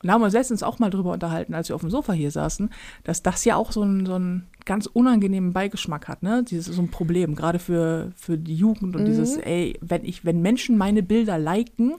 [0.03, 2.13] Und da haben wir uns letztens auch mal drüber unterhalten, als wir auf dem Sofa
[2.13, 2.71] hier saßen,
[3.05, 6.45] dass das ja auch so ein, so ein ganz unangenehmen Beigeschmack hat, ne?
[6.45, 10.25] Dieses ist so ein Problem, gerade für, für die Jugend und dieses, ey, wenn ich,
[10.25, 11.97] wenn Menschen meine Bilder liken,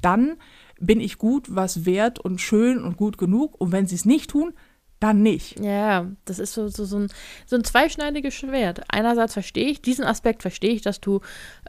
[0.00, 0.36] dann
[0.80, 3.60] bin ich gut, was wert und schön und gut genug.
[3.60, 4.52] Und wenn sie es nicht tun,
[5.00, 5.60] dann nicht.
[5.60, 7.08] Ja, das ist so, so, so, ein,
[7.46, 8.82] so ein zweischneidiges Schwert.
[8.88, 11.20] Einerseits verstehe ich, diesen Aspekt verstehe ich, dass du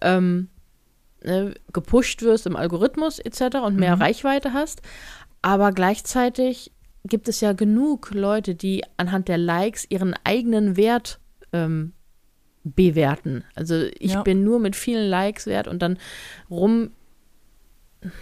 [0.02, 0.50] ähm,
[1.26, 3.58] ne, gepusht wirst im Algorithmus etc.
[3.64, 4.82] und mehr Reichweite hast.
[5.42, 6.72] Aber gleichzeitig
[7.04, 11.20] gibt es ja genug Leute, die anhand der Likes ihren eigenen Wert
[11.54, 11.94] ähm,
[12.64, 13.44] bewerten.
[13.54, 14.24] Also ich Ja.
[14.24, 15.98] bin nur mit vielen Likes wert und dann
[16.50, 16.92] rum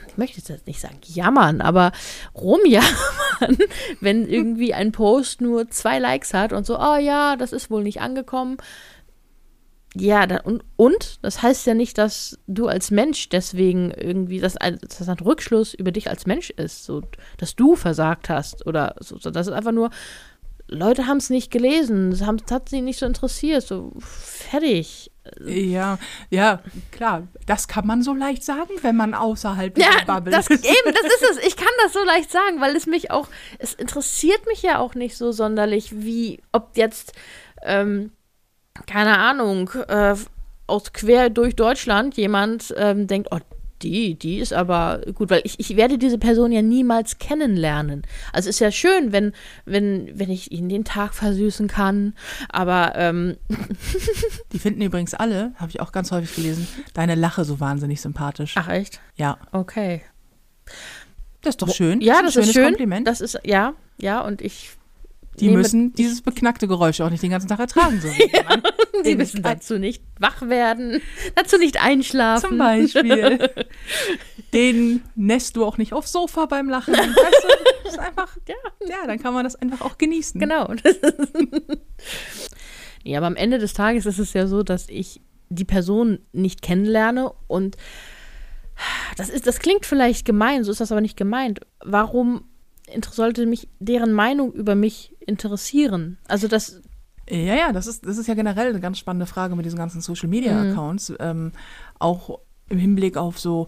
[0.07, 1.91] ich möchte jetzt nicht sagen jammern, aber
[2.35, 3.57] rumjammern,
[3.99, 7.83] wenn irgendwie ein Post nur zwei Likes hat und so, oh ja, das ist wohl
[7.83, 8.57] nicht angekommen.
[9.95, 14.97] Ja, und, und das heißt ja nicht, dass du als Mensch deswegen irgendwie, dass, dass
[14.97, 17.01] das ein Rückschluss über dich als Mensch ist, so,
[17.37, 19.17] dass du versagt hast oder so.
[19.17, 19.91] Das ist einfach nur,
[20.67, 25.11] Leute haben es nicht gelesen, es hat sie nicht so interessiert, so fertig.
[25.45, 27.27] Ja, ja, klar.
[27.45, 30.65] Das kann man so leicht sagen, wenn man außerhalb Ja, dieser Bubble das, ist.
[30.65, 31.37] eben, das ist es.
[31.47, 33.27] Ich kann das so leicht sagen, weil es mich auch,
[33.59, 37.13] es interessiert mich ja auch nicht so sonderlich, wie, ob jetzt,
[37.63, 38.11] ähm,
[38.87, 40.15] keine Ahnung, äh,
[40.67, 43.39] aus quer durch Deutschland jemand ähm, denkt, oh,
[43.81, 48.03] die, die ist aber gut, weil ich, ich werde diese Person ja niemals kennenlernen.
[48.31, 49.33] Also es ist ja schön, wenn,
[49.65, 52.13] wenn, wenn ich ihnen den Tag versüßen kann,
[52.47, 53.35] aber ähm,
[54.53, 58.55] Die finden übrigens alle, habe ich auch ganz häufig gelesen, deine Lache so wahnsinnig sympathisch.
[58.57, 59.01] ach echt?
[59.17, 60.01] Ja, Okay.
[61.41, 61.99] das ist doch schön.
[61.99, 62.65] Ja, ein das schönes ist schön.
[62.67, 63.05] Kompliment.
[63.05, 64.71] Das ist ja, ja und ich
[65.39, 67.99] Die nehme- müssen dieses beknackte Geräusch auch nicht den ganzen Tag ertragen.
[68.01, 68.73] So jemand.
[69.03, 71.01] Sie müssen dazu nicht wach werden,
[71.35, 72.49] dazu nicht einschlafen.
[72.49, 73.49] Zum Beispiel.
[74.53, 76.93] Den nässt du auch nicht aufs Sofa beim Lachen.
[76.93, 77.47] Weißt du,
[77.83, 78.55] das ist einfach, Ja.
[78.87, 80.39] ja, dann kann man das einfach auch genießen.
[80.39, 80.71] Genau.
[83.03, 86.61] ja, aber am Ende des Tages ist es ja so, dass ich die Person nicht
[86.61, 87.75] kennenlerne und
[89.17, 91.59] das ist, das klingt vielleicht gemein, so ist das aber nicht gemeint.
[91.83, 92.45] Warum
[93.11, 96.17] sollte mich deren Meinung über mich interessieren?
[96.27, 96.81] Also das,
[97.29, 100.01] Ja, ja, das ist, das ist ja generell eine ganz spannende Frage mit diesen ganzen
[100.01, 101.13] Social Media Accounts.
[101.19, 101.51] Ähm,
[101.99, 103.67] auch im Hinblick auf so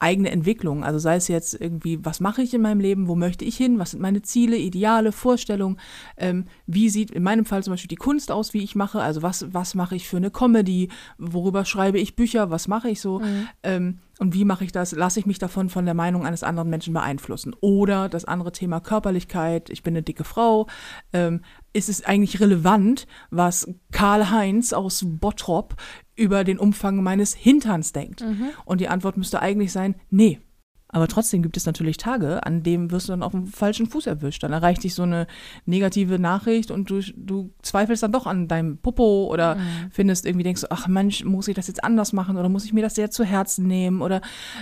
[0.00, 0.84] eigene Entwicklung.
[0.84, 3.78] Also sei es jetzt irgendwie, was mache ich in meinem Leben, wo möchte ich hin,
[3.78, 5.78] was sind meine Ziele, Ideale, Vorstellungen,
[6.16, 9.22] ähm, wie sieht in meinem Fall zum Beispiel die Kunst aus, wie ich mache, also
[9.22, 13.20] was, was mache ich für eine Comedy, worüber schreibe ich Bücher, was mache ich so?
[13.62, 16.70] Ähm, und wie mache ich das, lasse ich mich davon von der Meinung eines anderen
[16.70, 17.54] Menschen beeinflussen.
[17.60, 20.68] Oder das andere Thema Körperlichkeit, ich bin eine dicke Frau,
[21.12, 21.40] ähm,
[21.74, 25.74] ist es eigentlich relevant, was Karl-Heinz aus Bottrop
[26.16, 28.22] über den Umfang meines Hinterns denkt?
[28.64, 30.40] Und die Antwort müsste eigentlich sein, nee.
[30.94, 34.06] Aber trotzdem gibt es natürlich Tage, an denen wirst du dann auf dem falschen Fuß
[34.06, 34.44] erwischt.
[34.44, 35.26] Dann erreicht dich so eine
[35.66, 39.56] negative Nachricht und du, du zweifelst dann doch an deinem Popo oder
[39.90, 42.72] findest irgendwie, denkst du, ach Mensch, muss ich das jetzt anders machen oder muss ich
[42.72, 44.20] mir das sehr zu Herzen nehmen oder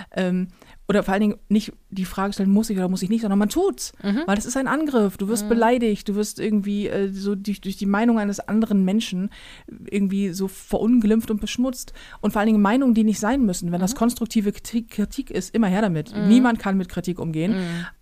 [0.09, 0.47] ähm,
[0.87, 3.39] oder vor allen Dingen nicht die Frage stellen, muss ich oder muss ich nicht, sondern
[3.39, 3.93] man tut's.
[4.25, 5.17] Weil das ist ein Angriff.
[5.17, 9.29] Du wirst beleidigt, du wirst irgendwie äh, so durch, durch die Meinung eines anderen Menschen
[9.89, 11.93] irgendwie so verunglimpft und beschmutzt.
[12.19, 13.71] Und vor allen Dingen Meinungen, die nicht sein müssen.
[13.71, 16.13] Wenn das konstruktive Kritik, Kritik ist, immer her damit.
[16.27, 17.55] Niemand kann mit Kritik umgehen,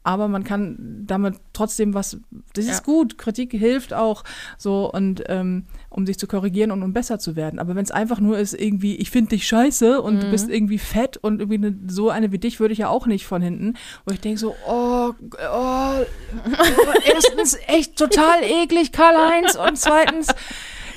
[0.03, 2.17] aber man kann damit trotzdem was,
[2.53, 2.83] das ist Ja.
[2.83, 4.23] gut, Kritik hilft auch
[4.57, 7.59] so und ähm, um sich zu korrigieren und um besser zu werden.
[7.59, 10.79] Aber wenn es einfach nur ist, irgendwie, ich finde dich scheiße und du bist irgendwie
[10.79, 13.75] fett und irgendwie eine, so eine wie dich würde ich ja auch nicht von hinten,
[14.05, 15.15] wo ich denke so, oh, oh,
[15.53, 16.05] oh,
[17.05, 20.27] erstens echt total eklig, Karl-Heinz und zweitens,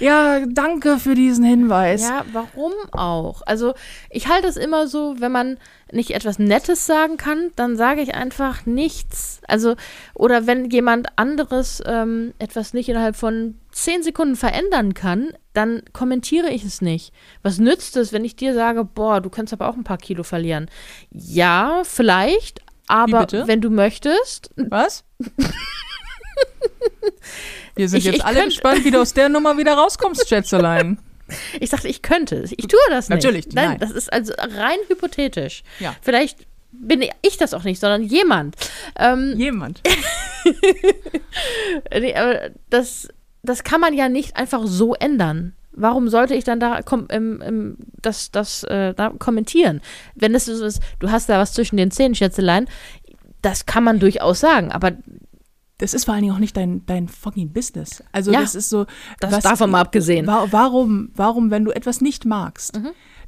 [0.05, 2.03] ja, danke für diesen Hinweis.
[2.03, 3.43] ja, warum auch?
[3.47, 3.75] Also
[4.11, 5.59] ich halte es immer so, wenn man
[5.93, 9.41] nicht etwas Nettes sagen kann, dann sage ich einfach nichts.
[9.49, 9.77] Also,
[10.15, 16.51] oder wenn jemand anderes ähm, etwas nicht innerhalb von zehn Sekunden verändern kann, dann kommentiere
[16.51, 17.13] ich es nicht.
[17.43, 20.23] Was nützt es, wenn ich dir sage, boah, du kannst aber auch ein paar Kilo
[20.23, 20.69] verlieren?
[21.11, 25.05] Ja, vielleicht, aber wenn du möchtest, Was?
[27.77, 30.29] Wir sind Ich- jetzt ich alle könnt- gespannt, wie du aus der Nummer wieder rauskommst,
[30.29, 30.99] Schätzelein.
[31.61, 32.37] ich sagte, ich könnte.
[32.37, 32.53] es.
[32.53, 33.23] Ich tue das nicht.
[33.23, 33.79] Natürlich, Nein, nein.
[33.81, 35.63] das ist also rein hypothetisch.
[35.81, 35.95] Ja.
[36.03, 38.57] Vielleicht bin ich das auch nicht, sondern jemand.
[38.99, 39.81] Ähm, Jemand.
[41.99, 43.09] nee, aber das,
[43.43, 45.55] das kann man ja nicht einfach so ändern.
[45.73, 49.81] Warum sollte ich dann da kom ähm, ähm, das, das äh, da kommentieren?
[50.15, 52.69] Wenn es so ist, du hast da was zwischen den Zähnen, Schätzelein,
[53.43, 54.93] das kann man durchaus sagen, aber
[55.79, 58.03] Das ist vor allen Dingen auch nicht dein, dein fucking Business.
[58.13, 58.87] Also Ja, das ist so.
[59.19, 60.27] das davon mal abgesehen.
[60.27, 62.81] Wa warum, warum, wenn du etwas nicht magst,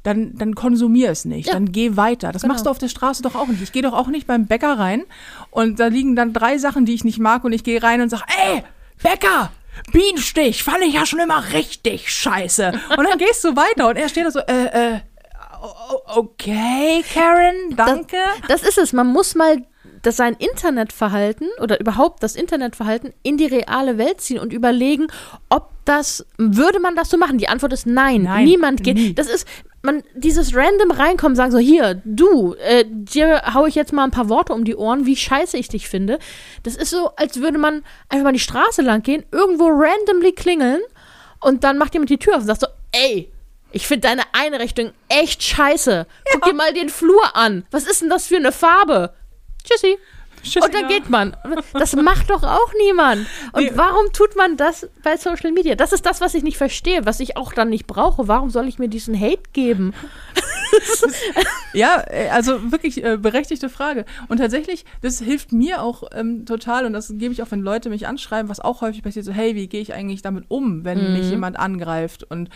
[0.03, 1.53] dann, dann konsumier es nicht, Ja.
[1.53, 2.31] dann geh weiter.
[2.31, 2.53] Das Genau.
[2.53, 3.61] machst du auf der Straße doch auch nicht.
[3.61, 5.03] Ich gehe doch auch nicht beim Bäcker rein
[5.51, 8.09] und da liegen dann drei Sachen, die ich nicht mag und ich gehe rein und
[8.09, 8.63] sage, ey,
[9.03, 9.51] Bäcker!
[9.91, 12.71] Bienenstich, fand ich ja schon immer richtig scheiße.
[12.97, 14.99] Und dann gehst du weiter und er steht da so, äh, äh,
[16.15, 18.17] okay, Karen, danke.
[18.47, 18.93] Das ist es.
[18.93, 19.57] Man muss mal
[20.07, 25.07] das sein Internetverhalten oder überhaupt das Internetverhalten in die reale Welt ziehen und überlegen,
[25.49, 27.37] ob das, würde man das so machen?
[27.37, 28.23] Die Antwort ist nein.
[28.23, 28.95] Nein, Niemand geht.
[28.95, 29.13] nie.
[29.13, 29.47] Das ist,
[29.81, 34.11] man, dieses random reinkommen, sagen so, hier, du, äh, dir hau ich jetzt mal ein
[34.11, 36.19] paar Worte um die Ohren, wie scheiße ich dich finde.
[36.63, 40.81] Das ist so, als würde man einfach mal die Straße lang gehen, irgendwo randomly klingeln
[41.41, 43.31] und dann macht jemand die Tür auf und sagt so, ey,
[43.71, 46.07] ich finde deine Einrichtung echt scheiße.
[46.31, 47.65] Guck dir mal den Flur an.
[47.69, 49.13] Was ist denn das für eine Farbe?
[49.67, 49.97] Tschüssi.
[50.43, 50.87] Tschüss, Und dann ja.
[50.87, 51.35] geht man.
[51.73, 53.25] Das macht doch auch niemand.
[53.53, 53.71] Und Nee.
[53.75, 55.75] warum tut man das bei Social Media?
[55.75, 58.27] Das ist das, was ich nicht verstehe, was ich auch dann nicht brauche.
[58.27, 59.93] Warum soll ich mir diesen Hate geben?
[61.73, 64.05] Ja, äh, also wirklich äh, berechtigte Frage.
[64.27, 67.89] Und tatsächlich, das hilft mir auch ähm, total und das gebe ich auch, wenn Leute
[67.89, 71.13] mich anschreiben, was auch häufig passiert, so, hey, wie gehe ich eigentlich damit um, wenn
[71.13, 72.23] mich jemand angreift?
[72.29, 72.49] Und,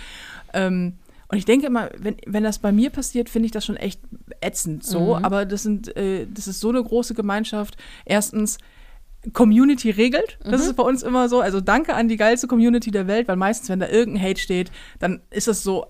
[0.53, 0.97] ähm,
[1.31, 4.01] und ich denke immer, wenn, wenn das bei mir passiert, finde ich das schon echt
[4.41, 5.15] ätzend so.
[5.15, 7.77] Aber das sind, äh, das ist so eine große Gemeinschaft.
[8.05, 8.57] Erstens,
[9.33, 10.39] Community regelt.
[10.43, 11.41] Das ist bei uns immer so.
[11.41, 14.71] Also danke an die geilste Community der Welt, weil meistens, wenn da irgendein Hate steht,
[14.99, 15.85] dann ist es so,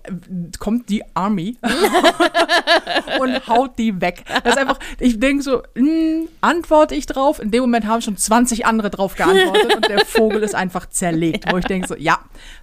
[0.58, 1.56] kommt die Army
[3.20, 4.24] und haut die weg.
[4.44, 7.40] Das ist einfach, ich denke so, mh, antworte ich drauf.
[7.40, 11.50] In dem Moment haben schon 20 andere drauf geantwortet und der Vogel ist einfach zerlegt.
[11.50, 12.18] Wo ich denke so, ja,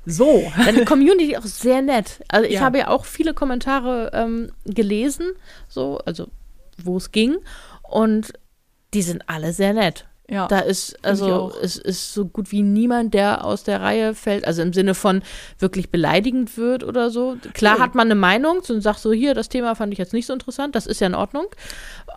[0.05, 0.51] so.
[0.65, 2.23] Deine Community auch sehr nett.
[2.27, 2.61] Also ich Ja.
[2.61, 5.31] habe ja auch viele Kommentare ähm, gelesen,
[5.67, 6.27] so, also
[6.83, 7.37] wo es ging.
[7.81, 8.33] Und
[8.93, 10.05] die sind alle sehr nett.
[10.29, 10.47] Ja.
[10.47, 14.61] Da ist, also es ist so gut wie niemand, der aus der Reihe fällt, also
[14.61, 15.21] im Sinne von
[15.57, 17.37] wirklich beleidigend wird oder so.
[17.53, 17.81] Klar Nee.
[17.81, 20.33] hat man eine Meinung und sagt so, hier, das Thema fand ich jetzt nicht so
[20.33, 21.45] interessant, das ist ja in Ordnung.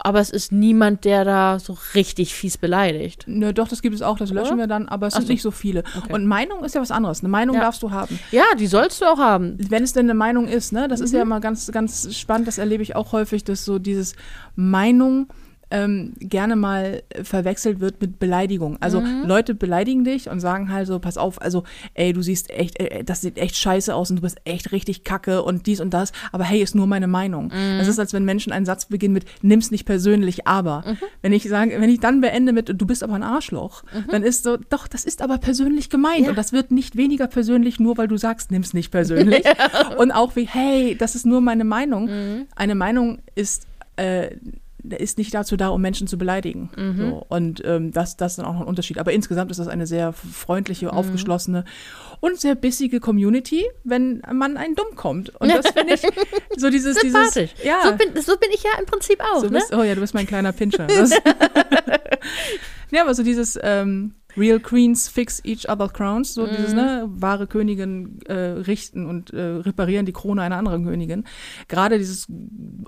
[0.01, 3.25] Aber es ist niemand, der da so richtig fies beleidigt.
[3.27, 4.65] Nö, doch, das gibt es auch, das löschen Oder?
[4.65, 5.33] wir dann, aber es Ach sind so.
[5.33, 5.85] nicht so viele.
[5.97, 6.13] Okay.
[6.13, 7.21] Und Meinung ist ja was anderes.
[7.21, 7.63] Eine Meinung Ja.
[7.63, 8.19] darfst du haben.
[8.31, 9.57] Ja, die sollst du auch haben.
[9.71, 10.89] Wenn es denn eine Meinung ist, ne?
[10.89, 11.17] Das ist Mhm.
[11.17, 14.15] ja immer ganz, ganz spannend, das erlebe ich auch häufig, dass so dieses
[14.57, 15.29] Meinung
[15.73, 18.77] ähm, gerne mal verwechselt wird mit Beleidigung.
[18.81, 19.25] Also Mhm.
[19.27, 23.03] Leute beleidigen dich und sagen halt so, pass auf, also ey, du siehst echt, äh,
[23.03, 26.13] das sieht echt scheiße aus und du bist echt richtig kacke und dies und das,
[26.31, 27.47] aber hey, ist nur meine Meinung.
[27.47, 27.79] Mhm.
[27.79, 30.85] Das ist, als wenn Menschen einen Satz beginnen mit, nimm's nicht persönlich, aber.
[30.87, 30.99] Mhm.
[31.23, 34.45] Wenn ich sage, wenn ich dann beende mit, du bist aber ein Arschloch, dann ist
[34.45, 36.25] so, doch, das ist aber persönlich gemeint Mhm.
[36.25, 36.31] Ja.
[36.31, 39.45] und das wird nicht weniger persönlich, nur weil du sagst, nimm's nicht persönlich.
[39.99, 42.05] Und auch wie, hey, das ist nur meine Meinung.
[42.07, 42.47] Mhm.
[42.55, 44.37] Eine Meinung ist, äh,
[44.85, 46.71] ist nicht dazu da, um Menschen zu beleidigen.
[46.77, 46.97] Mhm.
[46.97, 48.99] So, und ähm, das, das ist dann auch noch ein Unterschied.
[48.99, 50.93] Aber insgesamt ist das eine sehr freundliche, Mhm.
[50.93, 51.65] aufgeschlossene
[52.21, 55.31] und sehr bissige Community, wenn man einen dumm kommt.
[55.41, 56.03] Und das finde ich
[56.57, 59.59] so dieses, dieses, ja, So, bin, so bin ich ja im Prinzip auch, so ne?
[59.59, 60.87] bist, oh ja, du bist mein kleiner Pinscher.
[62.91, 66.53] Ja, aber so dieses ähm, Real Queens fix each other crowns, so Mhm.
[66.53, 71.25] dieses, ne, wahre Königin äh, richten und äh, reparieren die Krone einer anderen Königin.
[71.69, 72.27] Gerade dieses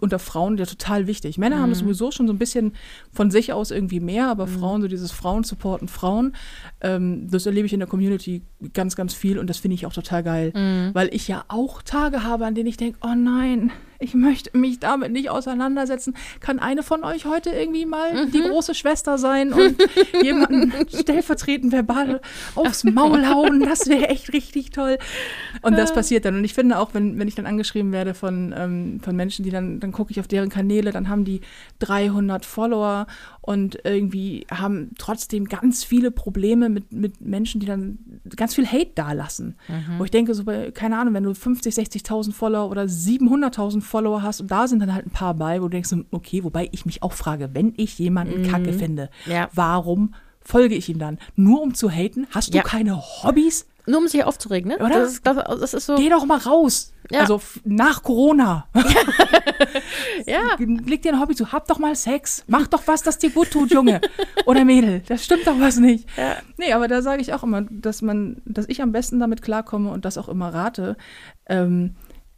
[0.00, 1.38] unter Frauen ja total wichtig.
[1.38, 1.86] Männer haben das Mhm.
[1.88, 2.72] sowieso schon so ein bisschen
[3.12, 6.34] von sich aus irgendwie mehr, aber Frauen, so dieses Frauen supporten Frauen,
[6.80, 9.92] ähm, das erlebe ich in der Community ganz, ganz viel und das finde ich auch
[9.92, 10.90] total geil, Mhm.
[10.94, 13.70] weil ich ja auch Tage habe, an denen ich denke, oh nein,
[14.04, 16.14] ich möchte mich damit nicht auseinandersetzen.
[16.40, 19.76] Kann eine von euch heute irgendwie mal die große Schwester sein und
[20.22, 22.20] jemanden stellvertretend verbal
[22.54, 23.60] aufs Maul hauen?
[23.60, 24.98] Das wäre echt richtig toll.
[25.62, 26.36] Und das passiert dann.
[26.36, 29.50] Und ich finde auch, wenn, wenn ich dann angeschrieben werde von, ähm, von Menschen, die
[29.50, 31.40] dann, dann gucke ich auf deren Kanäle, dann haben die
[31.78, 33.06] 300 Follower
[33.46, 37.98] und irgendwie haben trotzdem ganz viele Probleme mit, mit Menschen, die dann
[38.36, 39.56] ganz viel Hate dalassen.
[39.98, 44.22] Wo ich denke, so bei, keine Ahnung, wenn du 50, 60.000 Follower oder 700.000 Follower
[44.22, 46.86] hast und da sind dann halt ein paar bei, wo du denkst, okay, wobei ich
[46.86, 49.48] mich auch frage, wenn ich jemanden Kacke finde, Ja.
[49.52, 51.18] warum folge ich ihm dann?
[51.36, 52.26] Nur um zu haten?
[52.30, 52.62] Hast du Ja.
[52.62, 53.66] keine Hobbys?
[53.86, 54.78] Nur um sich aufzuregen, ne?
[54.78, 55.00] Oder?
[55.00, 55.96] Das, ist- das, das ist so.
[55.96, 56.92] Geh doch mal raus.
[57.10, 57.20] Ja.
[57.20, 58.66] Also nach Corona.
[60.26, 60.56] Ja.
[60.58, 61.52] Leg dir ein Hobby zu.
[61.52, 62.44] Hab doch mal Sex.
[62.46, 64.00] Mach doch was, das dir gut tut, Junge.
[64.46, 65.02] Oder Mädel.
[65.06, 66.08] Das stimmt doch was nicht.
[66.16, 66.36] Ja.
[66.56, 69.90] Nee, aber da sage ich auch immer, dass man, dass ich am besten damit klarkomme
[69.90, 70.96] und das auch immer rate,
[71.46, 71.94] ähm,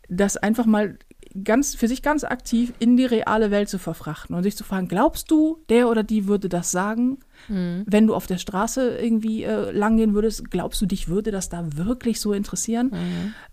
[0.09, 0.99] das einfach mal
[1.45, 4.89] ganz für sich ganz aktiv in die reale Welt zu verfrachten und sich zu fragen,
[4.89, 7.19] glaubst du, der oder die würde das sagen?
[7.49, 11.77] Wenn du auf der Straße irgendwie äh, langgehen würdest, glaubst du, dich würde das da
[11.77, 12.91] wirklich so interessieren?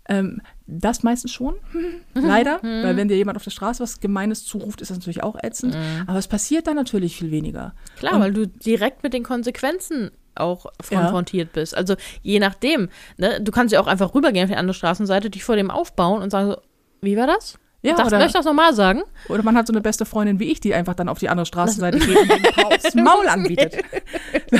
[0.08, 1.54] Ähm, das meistens schon,
[2.14, 5.36] leider, weil wenn dir jemand auf der Straße was Gemeines zuruft, ist das natürlich auch
[5.42, 5.76] ätzend.
[6.06, 7.74] Aber es passiert dann natürlich viel weniger.
[7.96, 11.76] Klar, Und- weil du direkt mit den Konsequenzen auch konfrontiert bist.
[11.76, 15.44] Also je nachdem, ne, du kannst ja auch einfach rübergehen auf die andere Straßenseite, dich
[15.44, 16.56] vor dem aufbauen und sagen so,
[17.02, 17.58] wie war das?
[17.84, 19.02] Ja, Darf, oder- ich das nochmal sagen?
[19.28, 21.44] Oder man hat so eine beste Freundin wie ich, die einfach dann auf die andere
[21.46, 23.74] Straßenseite geht und den Maul anbietet.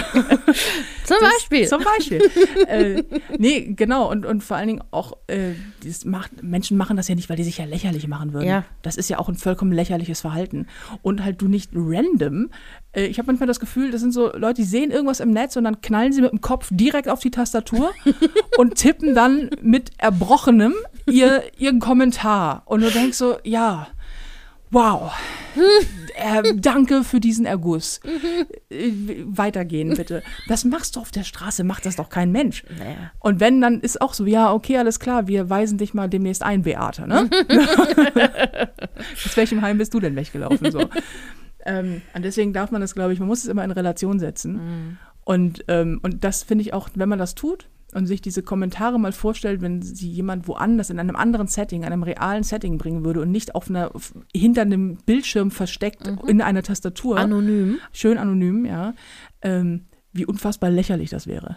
[1.04, 1.66] Zum Das- Beispiel.
[1.68, 2.22] Zum Beispiel.
[2.66, 3.02] äh,
[3.38, 4.10] nee, genau.
[4.10, 5.52] Und, und vor allen Dingen auch, äh,
[5.84, 8.48] das macht, Menschen machen das ja nicht, weil die sich ja lächerlich machen würden.
[8.48, 8.64] Ja.
[8.82, 10.66] Das ist ja auch ein vollkommen lächerliches Verhalten.
[11.02, 12.50] Und halt du nicht random.
[12.92, 15.56] Äh, ich habe manchmal das Gefühl, das sind so Leute, die sehen irgendwas im Netz
[15.56, 17.92] und dann knallen sie mit dem Kopf direkt auf die Tastatur
[18.58, 20.72] und tippen dann mit Erbrochenem
[21.06, 22.62] ihr, ihren Kommentar.
[22.64, 23.88] Und du denkst so, ja,
[24.70, 25.12] wow.
[26.16, 28.00] Äh, danke für diesen Erguss.
[28.70, 28.92] Äh,
[29.24, 30.22] weitergehen, bitte.
[30.48, 32.64] Das machst du auf der Straße, macht das doch kein Mensch.
[32.79, 33.12] Naja.
[33.20, 36.42] Und wenn, dann ist auch so, ja, okay, alles klar, wir weisen dich mal demnächst
[36.42, 37.29] ein, Beate, ne?
[39.24, 40.70] Aus welchem Heim bist du denn weggelaufen?
[40.70, 40.88] So.
[41.66, 44.98] ähm, und deswegen darf man das, glaube ich, man muss es immer in Relation setzen.
[45.24, 48.98] Und, ähm, und das finde ich auch, wenn man das tut und sich diese Kommentare
[48.98, 53.20] mal vorstellt, wenn sie jemand woanders in einem anderen Setting, einem realen Setting bringen würde
[53.20, 53.92] und nicht auf einer,
[54.35, 57.78] hinter einem Bildschirm versteckt in einer Tastatur Anonym.
[57.92, 58.94] schön anonym, ja,
[59.42, 61.54] ähm, wie unfassbar lächerlich das wäre.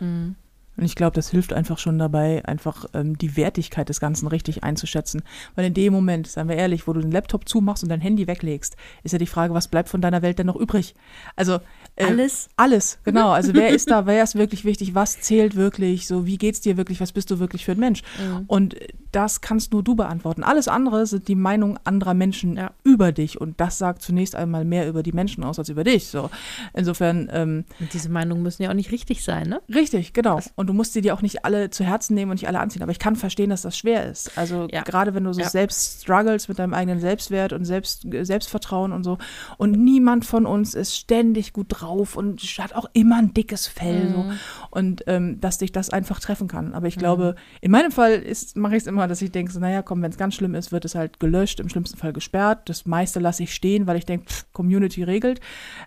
[0.77, 4.63] Und ich glaube, das hilft einfach schon dabei, einfach ähm, die Wertigkeit des Ganzen richtig
[4.63, 5.23] einzuschätzen.
[5.55, 8.27] Weil in dem Moment, seien wir ehrlich, wo du den Laptop zumachst und dein Handy
[8.27, 10.95] weglegst, ist ja die Frage, was bleibt von deiner Welt denn noch übrig?
[11.35, 11.59] Also
[11.95, 12.49] äh, Alles?
[12.57, 13.31] Alles, genau.
[13.31, 16.77] Also wer ist da, wer ist wirklich wichtig, was zählt wirklich, so wie geht's dir
[16.77, 18.03] wirklich, was bist du wirklich für ein Mensch?
[18.19, 18.43] Mhm.
[18.47, 18.75] Und
[19.11, 20.43] das kannst nur du beantworten.
[20.43, 22.71] Alles andere sind die Meinungen anderer Menschen Ja.
[22.83, 26.07] über dich und das sagt zunächst einmal mehr über die Menschen aus als über dich.
[26.07, 26.29] So
[26.73, 29.61] insofern ähm, Und diese Meinungen müssen ja auch nicht richtig sein, ne?
[29.73, 30.39] Richtig, genau.
[30.55, 32.83] Und du musst dir die auch nicht alle zu Herzen nehmen und nicht alle anziehen.
[32.83, 34.37] Aber ich kann verstehen, dass das schwer ist.
[34.37, 34.83] Also Ja.
[34.83, 35.49] gerade wenn du so Ja.
[35.49, 39.17] selbst struggles mit deinem eigenen Selbstwert und Selbst, Selbstvertrauen und so.
[39.57, 44.09] Und niemand von uns ist ständig gut drauf und hat auch immer ein dickes Fell.
[44.09, 44.25] So.
[44.71, 46.73] Und ähm, dass dich das einfach treffen kann.
[46.73, 48.23] Aber ich glaube, in meinem Fall
[48.55, 50.71] mache ich es immer, dass ich denke, so, naja, komm, wenn es ganz schlimm ist,
[50.71, 52.67] wird es halt gelöscht, im schlimmsten Fall gesperrt.
[52.69, 55.39] Das meiste lasse ich stehen, weil ich denke, Community regelt.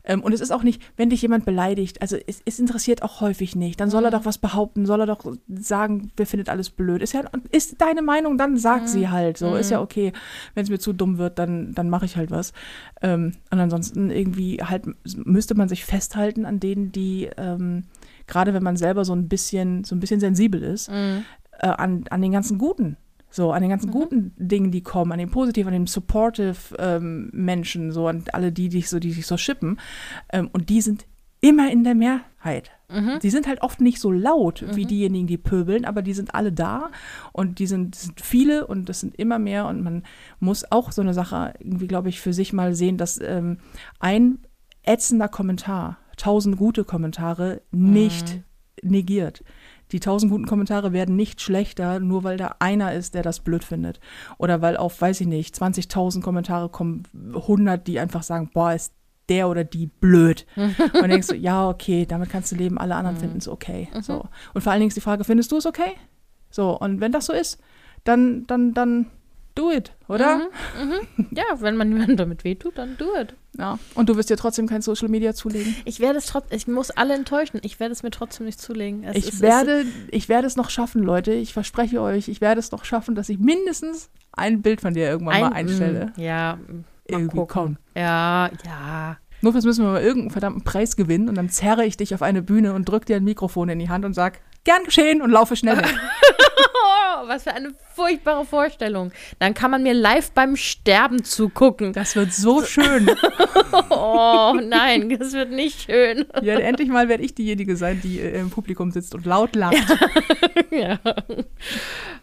[0.04, 3.20] Ähm, und es ist auch nicht, wenn dich jemand beleidigt, also es, es interessiert auch
[3.20, 6.70] häufig nicht, dann soll er doch was behaupten, soll er doch sagen, wer findet alles
[6.70, 7.02] blöd.
[7.02, 9.54] Ist ja ist deine Meinung, dann sag sie halt so.
[9.60, 10.12] Ist ja okay.
[10.54, 12.52] Wenn es mir zu dumm wird, dann, dann mache ich halt was.
[13.02, 14.84] Ähm, und ansonsten irgendwie halt
[15.24, 17.84] müsste man sich festhalten an denen, die ähm,
[18.26, 21.24] gerade wenn man selber so ein bisschen, so ein bisschen sensibel ist, Mhm.
[21.58, 22.96] äh, an, an den ganzen guten.
[23.32, 27.30] So, an den ganzen guten Dingen, die kommen, an den positiven, an den supportive ähm,
[27.32, 29.78] Menschen, so an alle die, die dich so, die dich so shippen.
[30.32, 31.06] Ähm, und die sind
[31.40, 32.70] immer in der Mehrheit.
[32.88, 33.18] Mhm.
[33.22, 36.52] Die sind halt oft nicht so laut wie diejenigen, die pöbeln, aber die sind alle
[36.52, 36.90] da
[37.32, 40.02] und die sind, sind viele und das sind immer mehr und man
[40.38, 43.58] muss auch so eine Sache irgendwie, glaube ich, für sich mal sehen, dass ähm,
[44.00, 44.38] ein
[44.82, 48.42] ätzender Kommentar, tausend gute Kommentare nicht
[48.82, 49.44] negiert.
[49.92, 53.64] Die tausend guten Kommentare werden nicht schlechter, nur weil da einer ist, der das blöd
[53.64, 54.00] findet.
[54.38, 57.02] Oder weil auf, weiß ich nicht, 20.000 Kommentare kommen
[57.34, 58.94] 100, die einfach sagen, boah, ist
[59.30, 60.44] der oder die blöd.
[60.56, 63.88] Und denkst du, ja, okay, damit kannst du leben, alle anderen finden es okay.
[64.02, 64.26] So.
[64.52, 65.92] Und vor allen Dingen ist die Frage, findest du es okay?
[66.50, 67.58] So, und wenn das so ist,
[68.04, 69.06] dann, dann, dann
[69.54, 70.48] do it, oder?
[71.32, 73.34] Ja, wenn man niemandem damit wehtut, dann do it.
[73.58, 73.78] Ja.
[73.94, 75.74] Und du wirst dir trotzdem kein Social Media zulegen.
[75.84, 77.60] Ich werde es trotzdem, ich muss alle enttäuschen.
[77.62, 79.04] Ich werde es mir trotzdem nicht zulegen.
[79.04, 81.32] Es Ich ist- werde, ich werde es noch schaffen, Leute.
[81.32, 85.08] Ich verspreche euch, ich werde es noch schaffen, dass ich mindestens ein Bild von dir
[85.08, 86.12] irgendwann es, mal ein, einstelle.
[86.16, 86.58] mm, Ja,
[87.12, 87.48] Irgendwie gucken.
[87.48, 87.76] komm.
[87.94, 89.16] Ja, ja.
[89.42, 92.22] Nur fürs müssen wir mal irgendeinen verdammten Preis gewinnen und dann zerre ich dich auf
[92.22, 95.30] eine Bühne und drück dir ein Mikrofon in die Hand und sag, gern geschehen und
[95.30, 95.94] laufe schnell weg.
[97.22, 99.12] Oh, was für eine furchtbare Vorstellung.
[99.38, 101.92] Dann kann man mir live beim Sterben zugucken.
[101.92, 103.10] Das wird so schön.
[103.90, 106.24] Oh nein, das wird nicht schön.
[106.42, 109.76] Ja, endlich mal werde ich diejenige sein, die äh, im Publikum sitzt und laut lacht.
[110.70, 110.98] ja.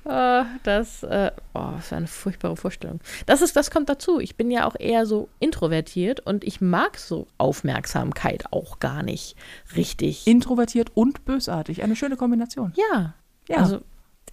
[0.06, 3.02] Äh, das, äh, oh, was für eine furchtbare Vorstellung.
[3.26, 4.22] Das ist, das kommt dazu.
[4.22, 9.36] Ich bin ja auch eher so introvertiert und ich mag so Aufmerksamkeit auch gar nicht
[9.76, 10.26] richtig.
[10.26, 11.84] Introvertiert und bösartig.
[11.84, 12.27] Eine schöne Kombination.
[12.76, 13.14] Ja.
[13.50, 13.58] Ja.
[13.58, 13.82] Also,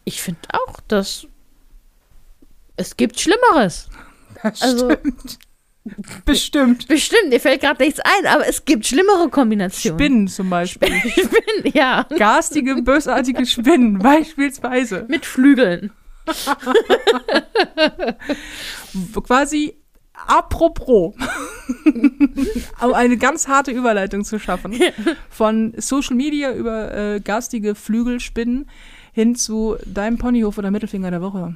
[0.05, 1.27] ich finde auch, dass
[2.77, 3.89] es gibt Schlimmeres.
[4.61, 4.93] Also,
[6.25, 6.89] Bestimmt.
[6.89, 9.99] bestimmt, mir fällt gerade nichts ein, aber es gibt schlimmere Kombinationen.
[9.99, 10.89] Spinnen zum Beispiel.
[11.11, 12.07] Spinnen, ja.
[12.17, 15.05] Garstige, bösartige Spinnen beispielsweise.
[15.09, 15.93] Mit Flügeln.
[19.27, 19.77] Quasi
[20.27, 21.15] apropos,
[22.83, 24.75] um eine ganz harte Überleitung zu schaffen,
[25.29, 28.69] von Social Media über äh, garstige Flügelspinnen
[29.13, 31.55] hin zu deinem Ponyhof oder Mittelfinger der Woche.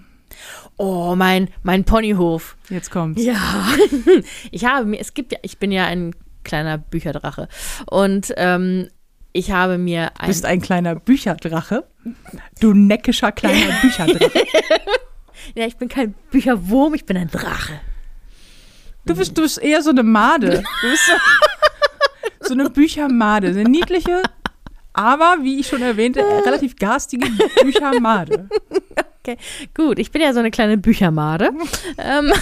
[0.77, 2.57] Oh, mein, mein Ponyhof.
[2.69, 3.23] Jetzt kommt's.
[3.23, 3.67] Ja,
[4.51, 7.49] ich habe mir, es gibt ja, ich bin ja ein kleiner Bücherdrache
[7.87, 8.89] und ähm,
[9.33, 11.85] ich habe mir Du ein, bist ein kleiner Bücherdrache.
[12.61, 14.45] Du neckischer kleiner Bücherdrache.
[15.55, 17.81] ja, ich bin kein Bücherwurm, ich bin ein Drache.
[19.09, 20.63] Du bist, du bist eher so eine Made.
[20.83, 21.13] Du bist so,
[22.49, 23.49] so eine Büchermade.
[23.49, 24.23] Eine niedliche,
[24.93, 27.27] aber, wie ich schon erwähnte, relativ garstige
[27.63, 28.49] Büchermade.
[29.21, 29.39] Okay,
[29.75, 31.51] gut, ich bin ja so eine kleine Büchermade.
[31.99, 32.33] ähm,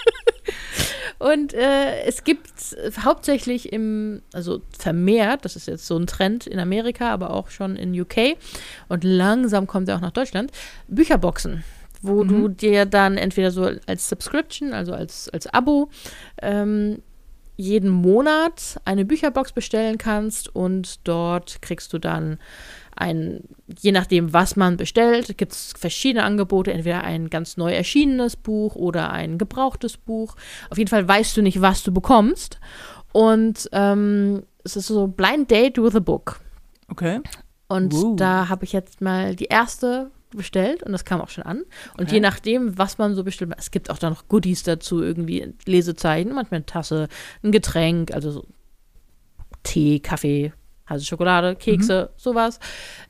[1.18, 6.58] und äh, es gibt hauptsächlich im, also vermehrt, das ist jetzt so ein Trend in
[6.58, 8.36] Amerika, aber auch schon in UK
[8.88, 10.50] und langsam kommt er auch nach Deutschland,
[10.88, 11.64] Bücherboxen,
[12.06, 15.90] wo du dir dann entweder so als Subscription, also als, als Abo,
[16.42, 17.02] ähm,
[17.56, 22.38] jeden Monat eine Bücherbox bestellen kannst und dort kriegst du dann
[22.94, 23.44] ein,
[23.80, 28.74] je nachdem, was man bestellt, gibt es verschiedene Angebote, entweder ein ganz neu erschienenes Buch
[28.74, 30.36] oder ein gebrauchtes Buch.
[30.70, 32.58] Auf jeden Fall weißt du nicht, was du bekommst.
[33.12, 36.40] Und ähm, es ist so Blind Date with a Book.
[36.88, 37.20] Okay.
[37.68, 38.16] Und Wow.
[38.16, 41.58] da habe ich jetzt mal die erste bestellt und das kam auch schon an.
[41.96, 42.14] Und Okay.
[42.14, 46.32] je nachdem, was man so bestellt, es gibt auch da noch Goodies dazu, irgendwie Lesezeichen,
[46.32, 47.08] manchmal eine Tasse,
[47.42, 48.46] ein Getränk, also so
[49.62, 50.52] Tee, Kaffee,
[50.88, 52.60] Also Schokolade, Kekse, sowas.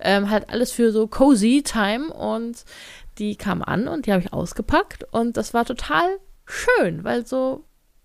[0.00, 2.10] Ähm, halt alles für so cozy Time.
[2.12, 2.64] Und
[3.18, 5.04] die kam an und die habe ich ausgepackt.
[5.12, 7.64] Und das war total schön, weil so,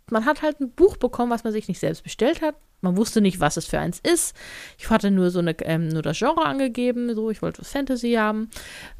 [0.09, 2.55] man hat halt ein Buch bekommen, was man sich nicht selbst bestellt hat.
[2.81, 4.35] Man wusste nicht, was es für eins ist.
[4.77, 8.49] Ich hatte nur so eine, ähm, nur das Genre angegeben, so, ich wollte Fantasy haben.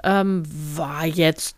[0.04, 0.44] Ähm,
[0.76, 1.56] war jetzt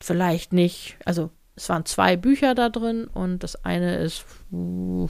[0.00, 5.08] vielleicht nicht, also es waren zwei Bücher da drin und das eine ist, uh,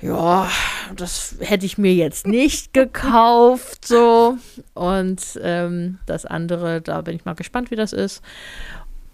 [0.00, 0.48] ja,
[0.96, 4.36] das hätte ich mir jetzt nicht gekauft, so.
[4.74, 8.22] Und ähm, das andere, da bin ich mal gespannt, wie das ist.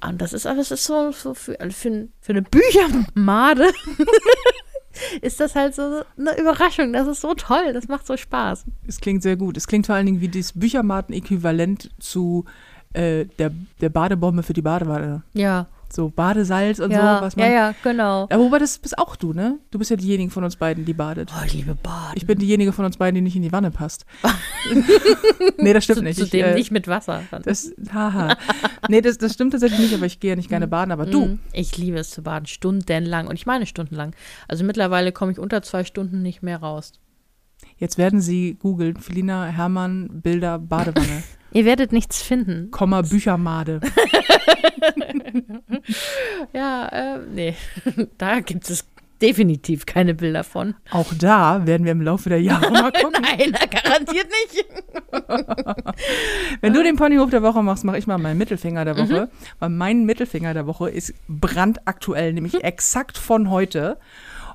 [0.03, 3.71] Und das ist alles ist so, so für, für, für eine Büchermade.
[5.21, 6.93] ist das halt so eine Überraschung.
[6.93, 7.73] Das ist so toll.
[7.73, 8.65] Das macht so Spaß.
[8.87, 9.57] Es klingt sehr gut.
[9.57, 12.45] Es klingt vor allen Dingen wie das Büchermaten-Äquivalent zu
[12.93, 15.23] äh, der, der Badebombe für die Badewanne.
[15.33, 15.67] Ja.
[15.93, 17.47] So Badesalz und Ja, so, was man.
[17.47, 18.29] ja, ja, genau.
[18.31, 19.59] Ja, wobei das bist auch du, ne?
[19.73, 21.33] Du bist ja diejenige von uns beiden, die badet.
[21.37, 22.13] Oh, ich liebe Baden.
[22.15, 24.07] Ich bin diejenige von uns beiden, die nicht in die Wanne passt.
[25.59, 26.19] nee, das stimmt zu, nicht.
[26.19, 27.23] Zudem ich, äh, nicht mit Wasser.
[27.31, 27.43] Dann.
[27.43, 28.37] Das, haha.
[28.89, 30.93] Nee, das, das stimmt tatsächlich nicht, aber ich gehe ja nicht gerne baden.
[30.93, 31.39] Aber du, Mhm.
[31.53, 33.27] Ich liebe es zu baden, stundenlang.
[33.27, 34.15] Und ich meine stundenlang.
[34.49, 36.93] Also mittlerweile komme ich unter zwei Stunden nicht mehr raus.
[37.77, 41.23] jetzt werden Sie googeln, Felina Hermann, Bilder, Badewanne,
[41.53, 42.71] Ihr werdet nichts finden.
[42.71, 43.81] Komma, Büchermade.
[46.53, 47.55] Ja, äh, nee.
[48.19, 48.87] da gibt es
[49.21, 50.75] definitiv keine Bilder von.
[50.91, 53.23] Auch da werden wir im Laufe der Jahre mal gucken.
[53.23, 54.65] Nein, garantiert nicht.
[56.63, 59.29] Wenn du den Ponyhof der Woche machst, mache ich mal meinen Mittelfinger der Woche.
[59.59, 63.99] Weil mein Mittelfinger der Woche ist brandaktuell, nämlich exakt von heute.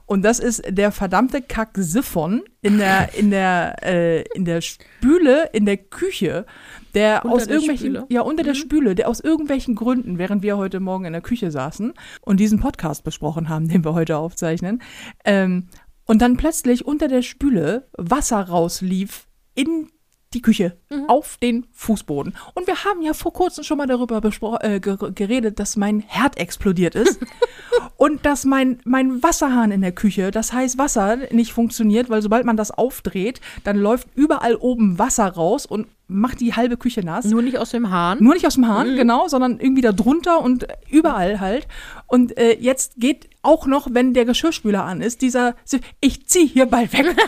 [0.05, 5.65] Und das ist der verdammte Kack-Siphon in der, in der, äh, in der Spüle, in
[5.65, 6.45] der Küche,
[6.93, 8.05] der Unter aus der irgendwelchen, Spüle?
[8.09, 11.49] ja, unter der Spüle, der aus irgendwelchen Gründen, während wir heute Morgen in der Küche
[11.49, 14.81] saßen und diesen Podcast besprochen haben, den wir heute aufzeichnen,
[15.25, 15.69] ähm,
[16.05, 19.89] und dann plötzlich unter der Spüle Wasser rauslief in
[20.35, 20.77] die Küche,
[21.07, 22.35] auf den Fußboden.
[22.53, 26.37] Und wir haben ja vor kurzem schon mal darüber äh, ger- geredet, dass mein Herd
[26.37, 27.19] explodiert ist
[27.97, 32.45] und dass mein, mein Wasserhahn in der Küche, das heißt Wasser, nicht funktioniert, weil sobald
[32.45, 37.25] man das aufdreht, dann läuft überall oben Wasser raus und macht die halbe Küche nass.
[37.25, 38.19] Nur nicht aus dem Hahn.
[38.21, 41.67] Nur nicht aus dem Hahn, genau, sondern irgendwie da drunter und überall halt.
[42.07, 45.55] Und äh, jetzt geht auch noch, wenn der Geschirrspüler an ist, dieser,
[46.01, 47.15] ich zieh hier bald weg.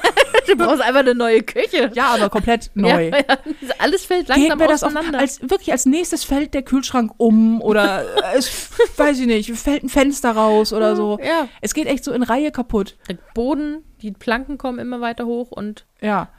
[0.48, 1.92] Du brauchst einfach eine neue Küche.
[1.94, 3.10] ja, aber komplett neu.
[3.10, 3.38] Ja, ja.
[3.80, 5.20] Alles fällt Geht langsam mir das auf, auseinander.
[5.20, 9.90] als wirklich als nächstes fällt der Kühlschrank um oder es, weiß ich nicht, fällt ein
[9.90, 11.20] Fenster raus oder so.
[11.22, 11.50] Ja.
[11.60, 12.96] Es geht echt so in Reihe kaputt.
[13.10, 16.30] Der Boden, die Planken kommen immer weiter hoch und Ja.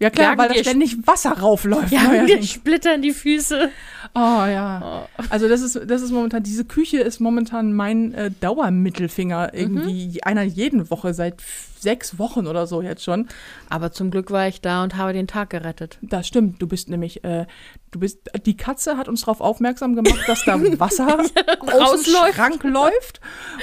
[0.00, 1.92] Ja klar, Jagen weil da ständig Wasser raufläuft.
[1.92, 3.70] ja, mir splittern die Füße.
[4.14, 5.06] Oh ja.
[5.28, 10.42] Also das ist, das ist momentan, diese Küche ist momentan mein äh, Dauermittelfinger irgendwie einer
[10.42, 11.42] jeden Woche seit
[11.78, 13.28] sechs Wochen oder so jetzt schon.
[13.68, 15.98] Aber zum Glück war ich da und habe den Tag gerettet.
[16.00, 17.46] Das stimmt, du bist nämlich, äh,
[17.90, 22.14] du bist, die Katze hat uns darauf aufmerksam gemacht, dass da Wasser aus dem.
[22.32, 23.20] Schrank läuft.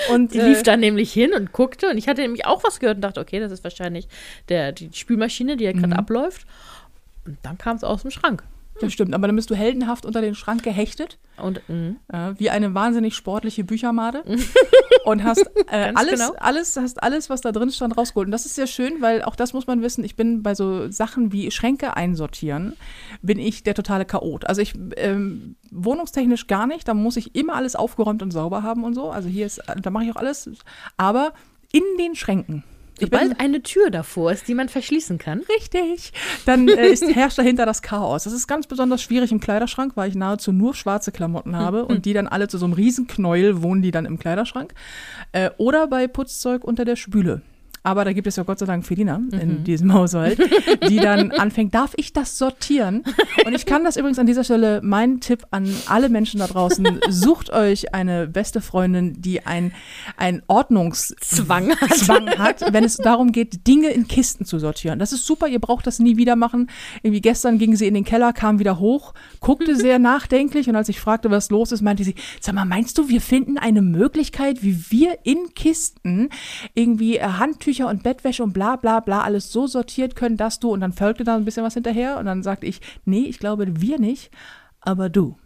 [0.10, 2.80] Und Die äh, lief da nämlich hin und guckte und ich hatte nämlich auch was
[2.80, 4.08] gehört und dachte, okay, das ist wahrscheinlich
[4.50, 6.46] der, die Spülmaschine, die ja gerade abläuft.
[7.26, 8.44] Und dann kam es aus dem Schrank.
[8.80, 11.62] Das stimmt, aber dann bist du heldenhaft unter den Schrank gehechtet, Und
[12.10, 14.24] äh, wie eine wahnsinnig sportliche Büchermade
[15.06, 16.34] und hast äh, alles, genau.
[16.40, 18.28] alles, hast alles, was da drin stand, rausgeholt.
[18.28, 20.04] Und das ist sehr schön, weil auch das muss man wissen.
[20.04, 22.74] Ich bin bei so Sachen wie Schränke einsortieren,
[23.22, 24.46] bin ich der totale Chaot.
[24.46, 26.88] Also ich ähm, wohnungstechnisch gar nicht.
[26.88, 29.10] Da muss ich immer alles aufgeräumt und sauber haben und so.
[29.10, 30.50] Also hier ist, da mache ich auch alles.
[30.98, 31.34] Aber
[31.72, 32.64] in den Schränken.
[33.00, 35.42] Sobald eine Tür davor ist, die man verschließen kann.
[35.58, 36.14] Richtig.
[36.46, 38.24] Dann äh, ist, herrscht dahinter das Chaos.
[38.24, 42.06] Das ist ganz besonders schwierig im Kleiderschrank, weil ich nahezu nur schwarze Klamotten habe und
[42.06, 44.74] die dann alle zu so einem Riesenknäuel wohnen die dann im Kleiderschrank.
[45.32, 47.42] Äh, oder bei Putzzeug unter der Spüle.
[47.88, 50.38] Aber da gibt es ja Gott sei Dank Felina in diesem Haushalt,
[50.90, 53.06] die dann anfängt, darf ich das sortieren?
[53.46, 57.00] Und ich kann das übrigens an dieser Stelle, mein Tipp an alle Menschen da draußen,
[57.10, 59.72] sucht euch eine beste Freundin, die ein,
[60.18, 61.94] ein Ordnungszwang hat.
[61.94, 65.00] Zwang hat, wenn es darum geht, Dinge in Kisten zu sortieren.
[65.00, 66.70] Das ist super, ihr braucht das nie wieder machen.
[67.04, 70.90] Irgendwie gestern ging sie in den Keller, kam wieder hoch, guckte sehr nachdenklich und als
[70.90, 74.62] ich fragte, was los ist, meinte sie, sag mal, meinst du, wir finden eine Möglichkeit,
[74.62, 76.28] wie wir in Kisten
[76.74, 77.22] irgendwie äh,
[77.78, 80.94] Handtücher und Bettwäsche und bla bla bla alles so sortiert können, dass du, und dann
[80.94, 84.32] folgte da ein bisschen was hinterher und dann sagte ich, nee, ich glaube, wir nicht,
[84.82, 85.38] aber du.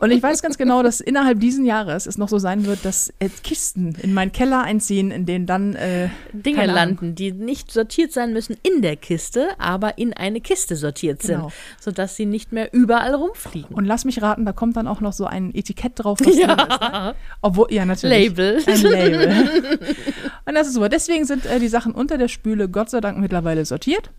[0.00, 3.12] Und ich weiß ganz genau, dass innerhalb diesen Jahres es noch so sein wird, dass
[3.18, 8.12] äh, Kisten in meinen Keller einziehen, in denen dann äh, Dinge landen, die nicht sortiert
[8.12, 11.52] sein müssen in der Kiste, aber in eine Kiste sortiert sind, Genau.
[11.80, 13.74] sodass sie nicht mehr überall rumfliegen.
[13.74, 16.50] Und lass mich raten, da kommt dann auch noch so ein Etikett drauf, was drin
[16.50, 16.80] ist.
[16.80, 17.14] Ne?
[17.42, 18.28] Obwohl, ja, natürlich.
[18.28, 18.62] Label.
[18.66, 19.48] Ein Label.
[20.46, 20.88] Und das ist super.
[20.88, 24.10] Deswegen sind äh, die Sachen unter der Spüle Gott sei Dank mittlerweile sortiert.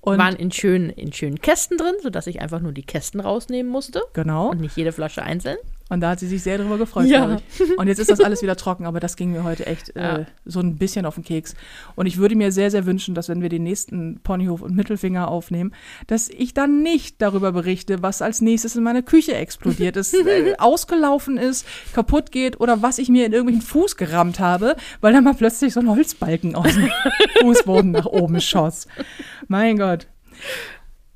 [0.00, 3.70] Und waren in schönen, in schönen Kästen drin, sodass ich einfach nur die Kästen rausnehmen
[3.70, 4.50] musste genau.
[4.50, 5.56] und nicht jede Flasche einzeln.
[5.92, 7.38] Und da hat sie sich sehr drüber gefreut, Ja.
[7.76, 10.18] Und jetzt ist das alles wieder trocken, aber das ging mir heute echt Ja.
[10.18, 11.54] äh, so ein bisschen auf den Keks.
[11.96, 15.26] Und ich würde mir sehr, sehr wünschen, dass wenn wir den nächsten Ponyhof und Mittelfinger
[15.26, 15.72] aufnehmen,
[16.06, 20.54] dass ich dann nicht darüber berichte, was als nächstes in meiner Küche explodiert ist, äh,
[20.58, 25.20] ausgelaufen ist, kaputt geht oder was ich mir in irgendwelchen Fuß gerammt habe, weil da
[25.20, 26.88] mal plötzlich so ein Holzbalken aus dem
[27.40, 28.86] Fußboden nach oben schoss.
[29.48, 30.06] Mein Gott.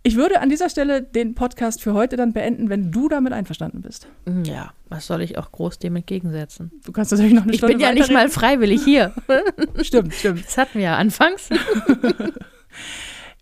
[0.07, 3.81] Ich würde an dieser Stelle den Podcast für heute dann beenden, wenn du damit einverstanden
[3.81, 4.07] bist.
[4.45, 6.71] Ja, was soll ich auch groß dem entgegensetzen?
[6.85, 9.15] Du kannst natürlich noch eine Ich Stunde bin ja nicht mal freiwillig hier.
[9.81, 10.45] Stimmt, stimmt.
[10.45, 11.49] Das hatten wir ja anfangs.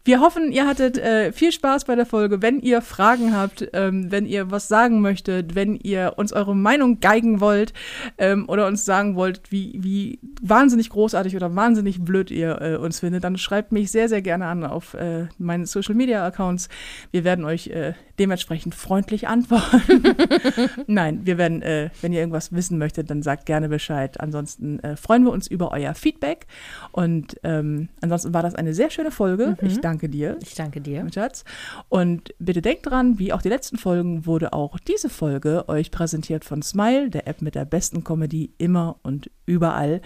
[0.05, 2.43] Wir hoffen, ihr hattet äh, viel Spaß bei der Folge.
[2.43, 6.99] Wenn ihr Fragen habt, ähm, wenn ihr was sagen möchtet, wenn ihr uns eure Meinung
[6.99, 7.73] geigen wollt
[8.19, 12.99] ähm, oder uns sagen wollt, wie, wie wahnsinnig großartig oder wahnsinnig blöd ihr äh, uns
[12.99, 16.69] findet, dann schreibt mich sehr, sehr gerne an auf äh, meinen Social Media Accounts.
[17.13, 17.93] Wir werden euch äh,
[18.23, 20.05] dementsprechend freundlich antworten.
[20.87, 24.21] Nein, wir werden, äh, wenn ihr irgendwas wissen möchtet, dann sagt gerne Bescheid.
[24.21, 26.47] Ansonsten äh, freuen wir uns über euer Feedback.
[26.93, 29.57] Und ähm, ansonsten war das eine sehr schöne Folge.
[29.63, 30.39] Ich danke dir.
[30.41, 31.05] Ich danke dir.
[31.13, 31.45] Schatz.
[31.89, 36.45] Und bitte denkt dran, wie auch die letzten Folgen wurde auch diese Folge euch präsentiert
[36.45, 40.01] von Smile, der App mit der besten Comedy immer und überall.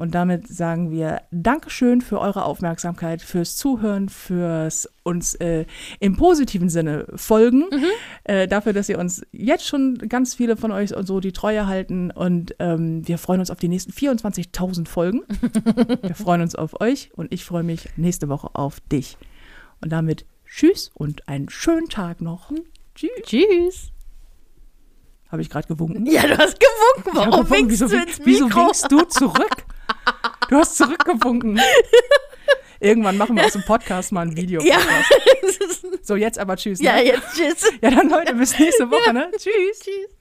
[0.00, 5.66] Und damit sagen wir Dankeschön für eure Aufmerksamkeit, fürs Zuhören, fürs uns äh,
[5.98, 7.64] im positiven Sinne folgen,
[8.24, 11.66] äh, dafür, dass ihr uns jetzt schon ganz viele von euch und so die Treue
[11.66, 12.10] halten.
[12.10, 15.20] Und ähm, wir freuen uns auf die nächsten 24.000 Folgen.
[16.00, 19.18] wir freuen uns auf euch und ich freue mich nächste Woche auf dich.
[19.82, 22.50] Und damit tschüss und einen schönen Tag noch.
[22.94, 23.10] Tschüss.
[23.24, 23.92] Tschüss.
[25.30, 26.06] Habe ich gerade gewunken?
[26.06, 27.10] Ja, du hast gewunken.
[27.12, 28.60] Ich hab Warum winkst wieso, du ins wieso Mikro?
[28.60, 29.66] winkst du zurück?
[30.48, 31.60] Du hast zurückgewunken.
[32.80, 34.60] Irgendwann machen wir aus dem Podcast mal ein Video.
[34.62, 34.78] Ja.
[36.02, 36.80] So, jetzt aber tschüss.
[36.80, 37.04] ja, Ne?
[37.06, 37.70] jetzt tschüss.
[37.82, 39.12] ja, dann Leute, bis nächste Woche.
[39.12, 39.30] Ne?
[39.36, 39.80] Tschüss.
[39.80, 40.19] Tschüss.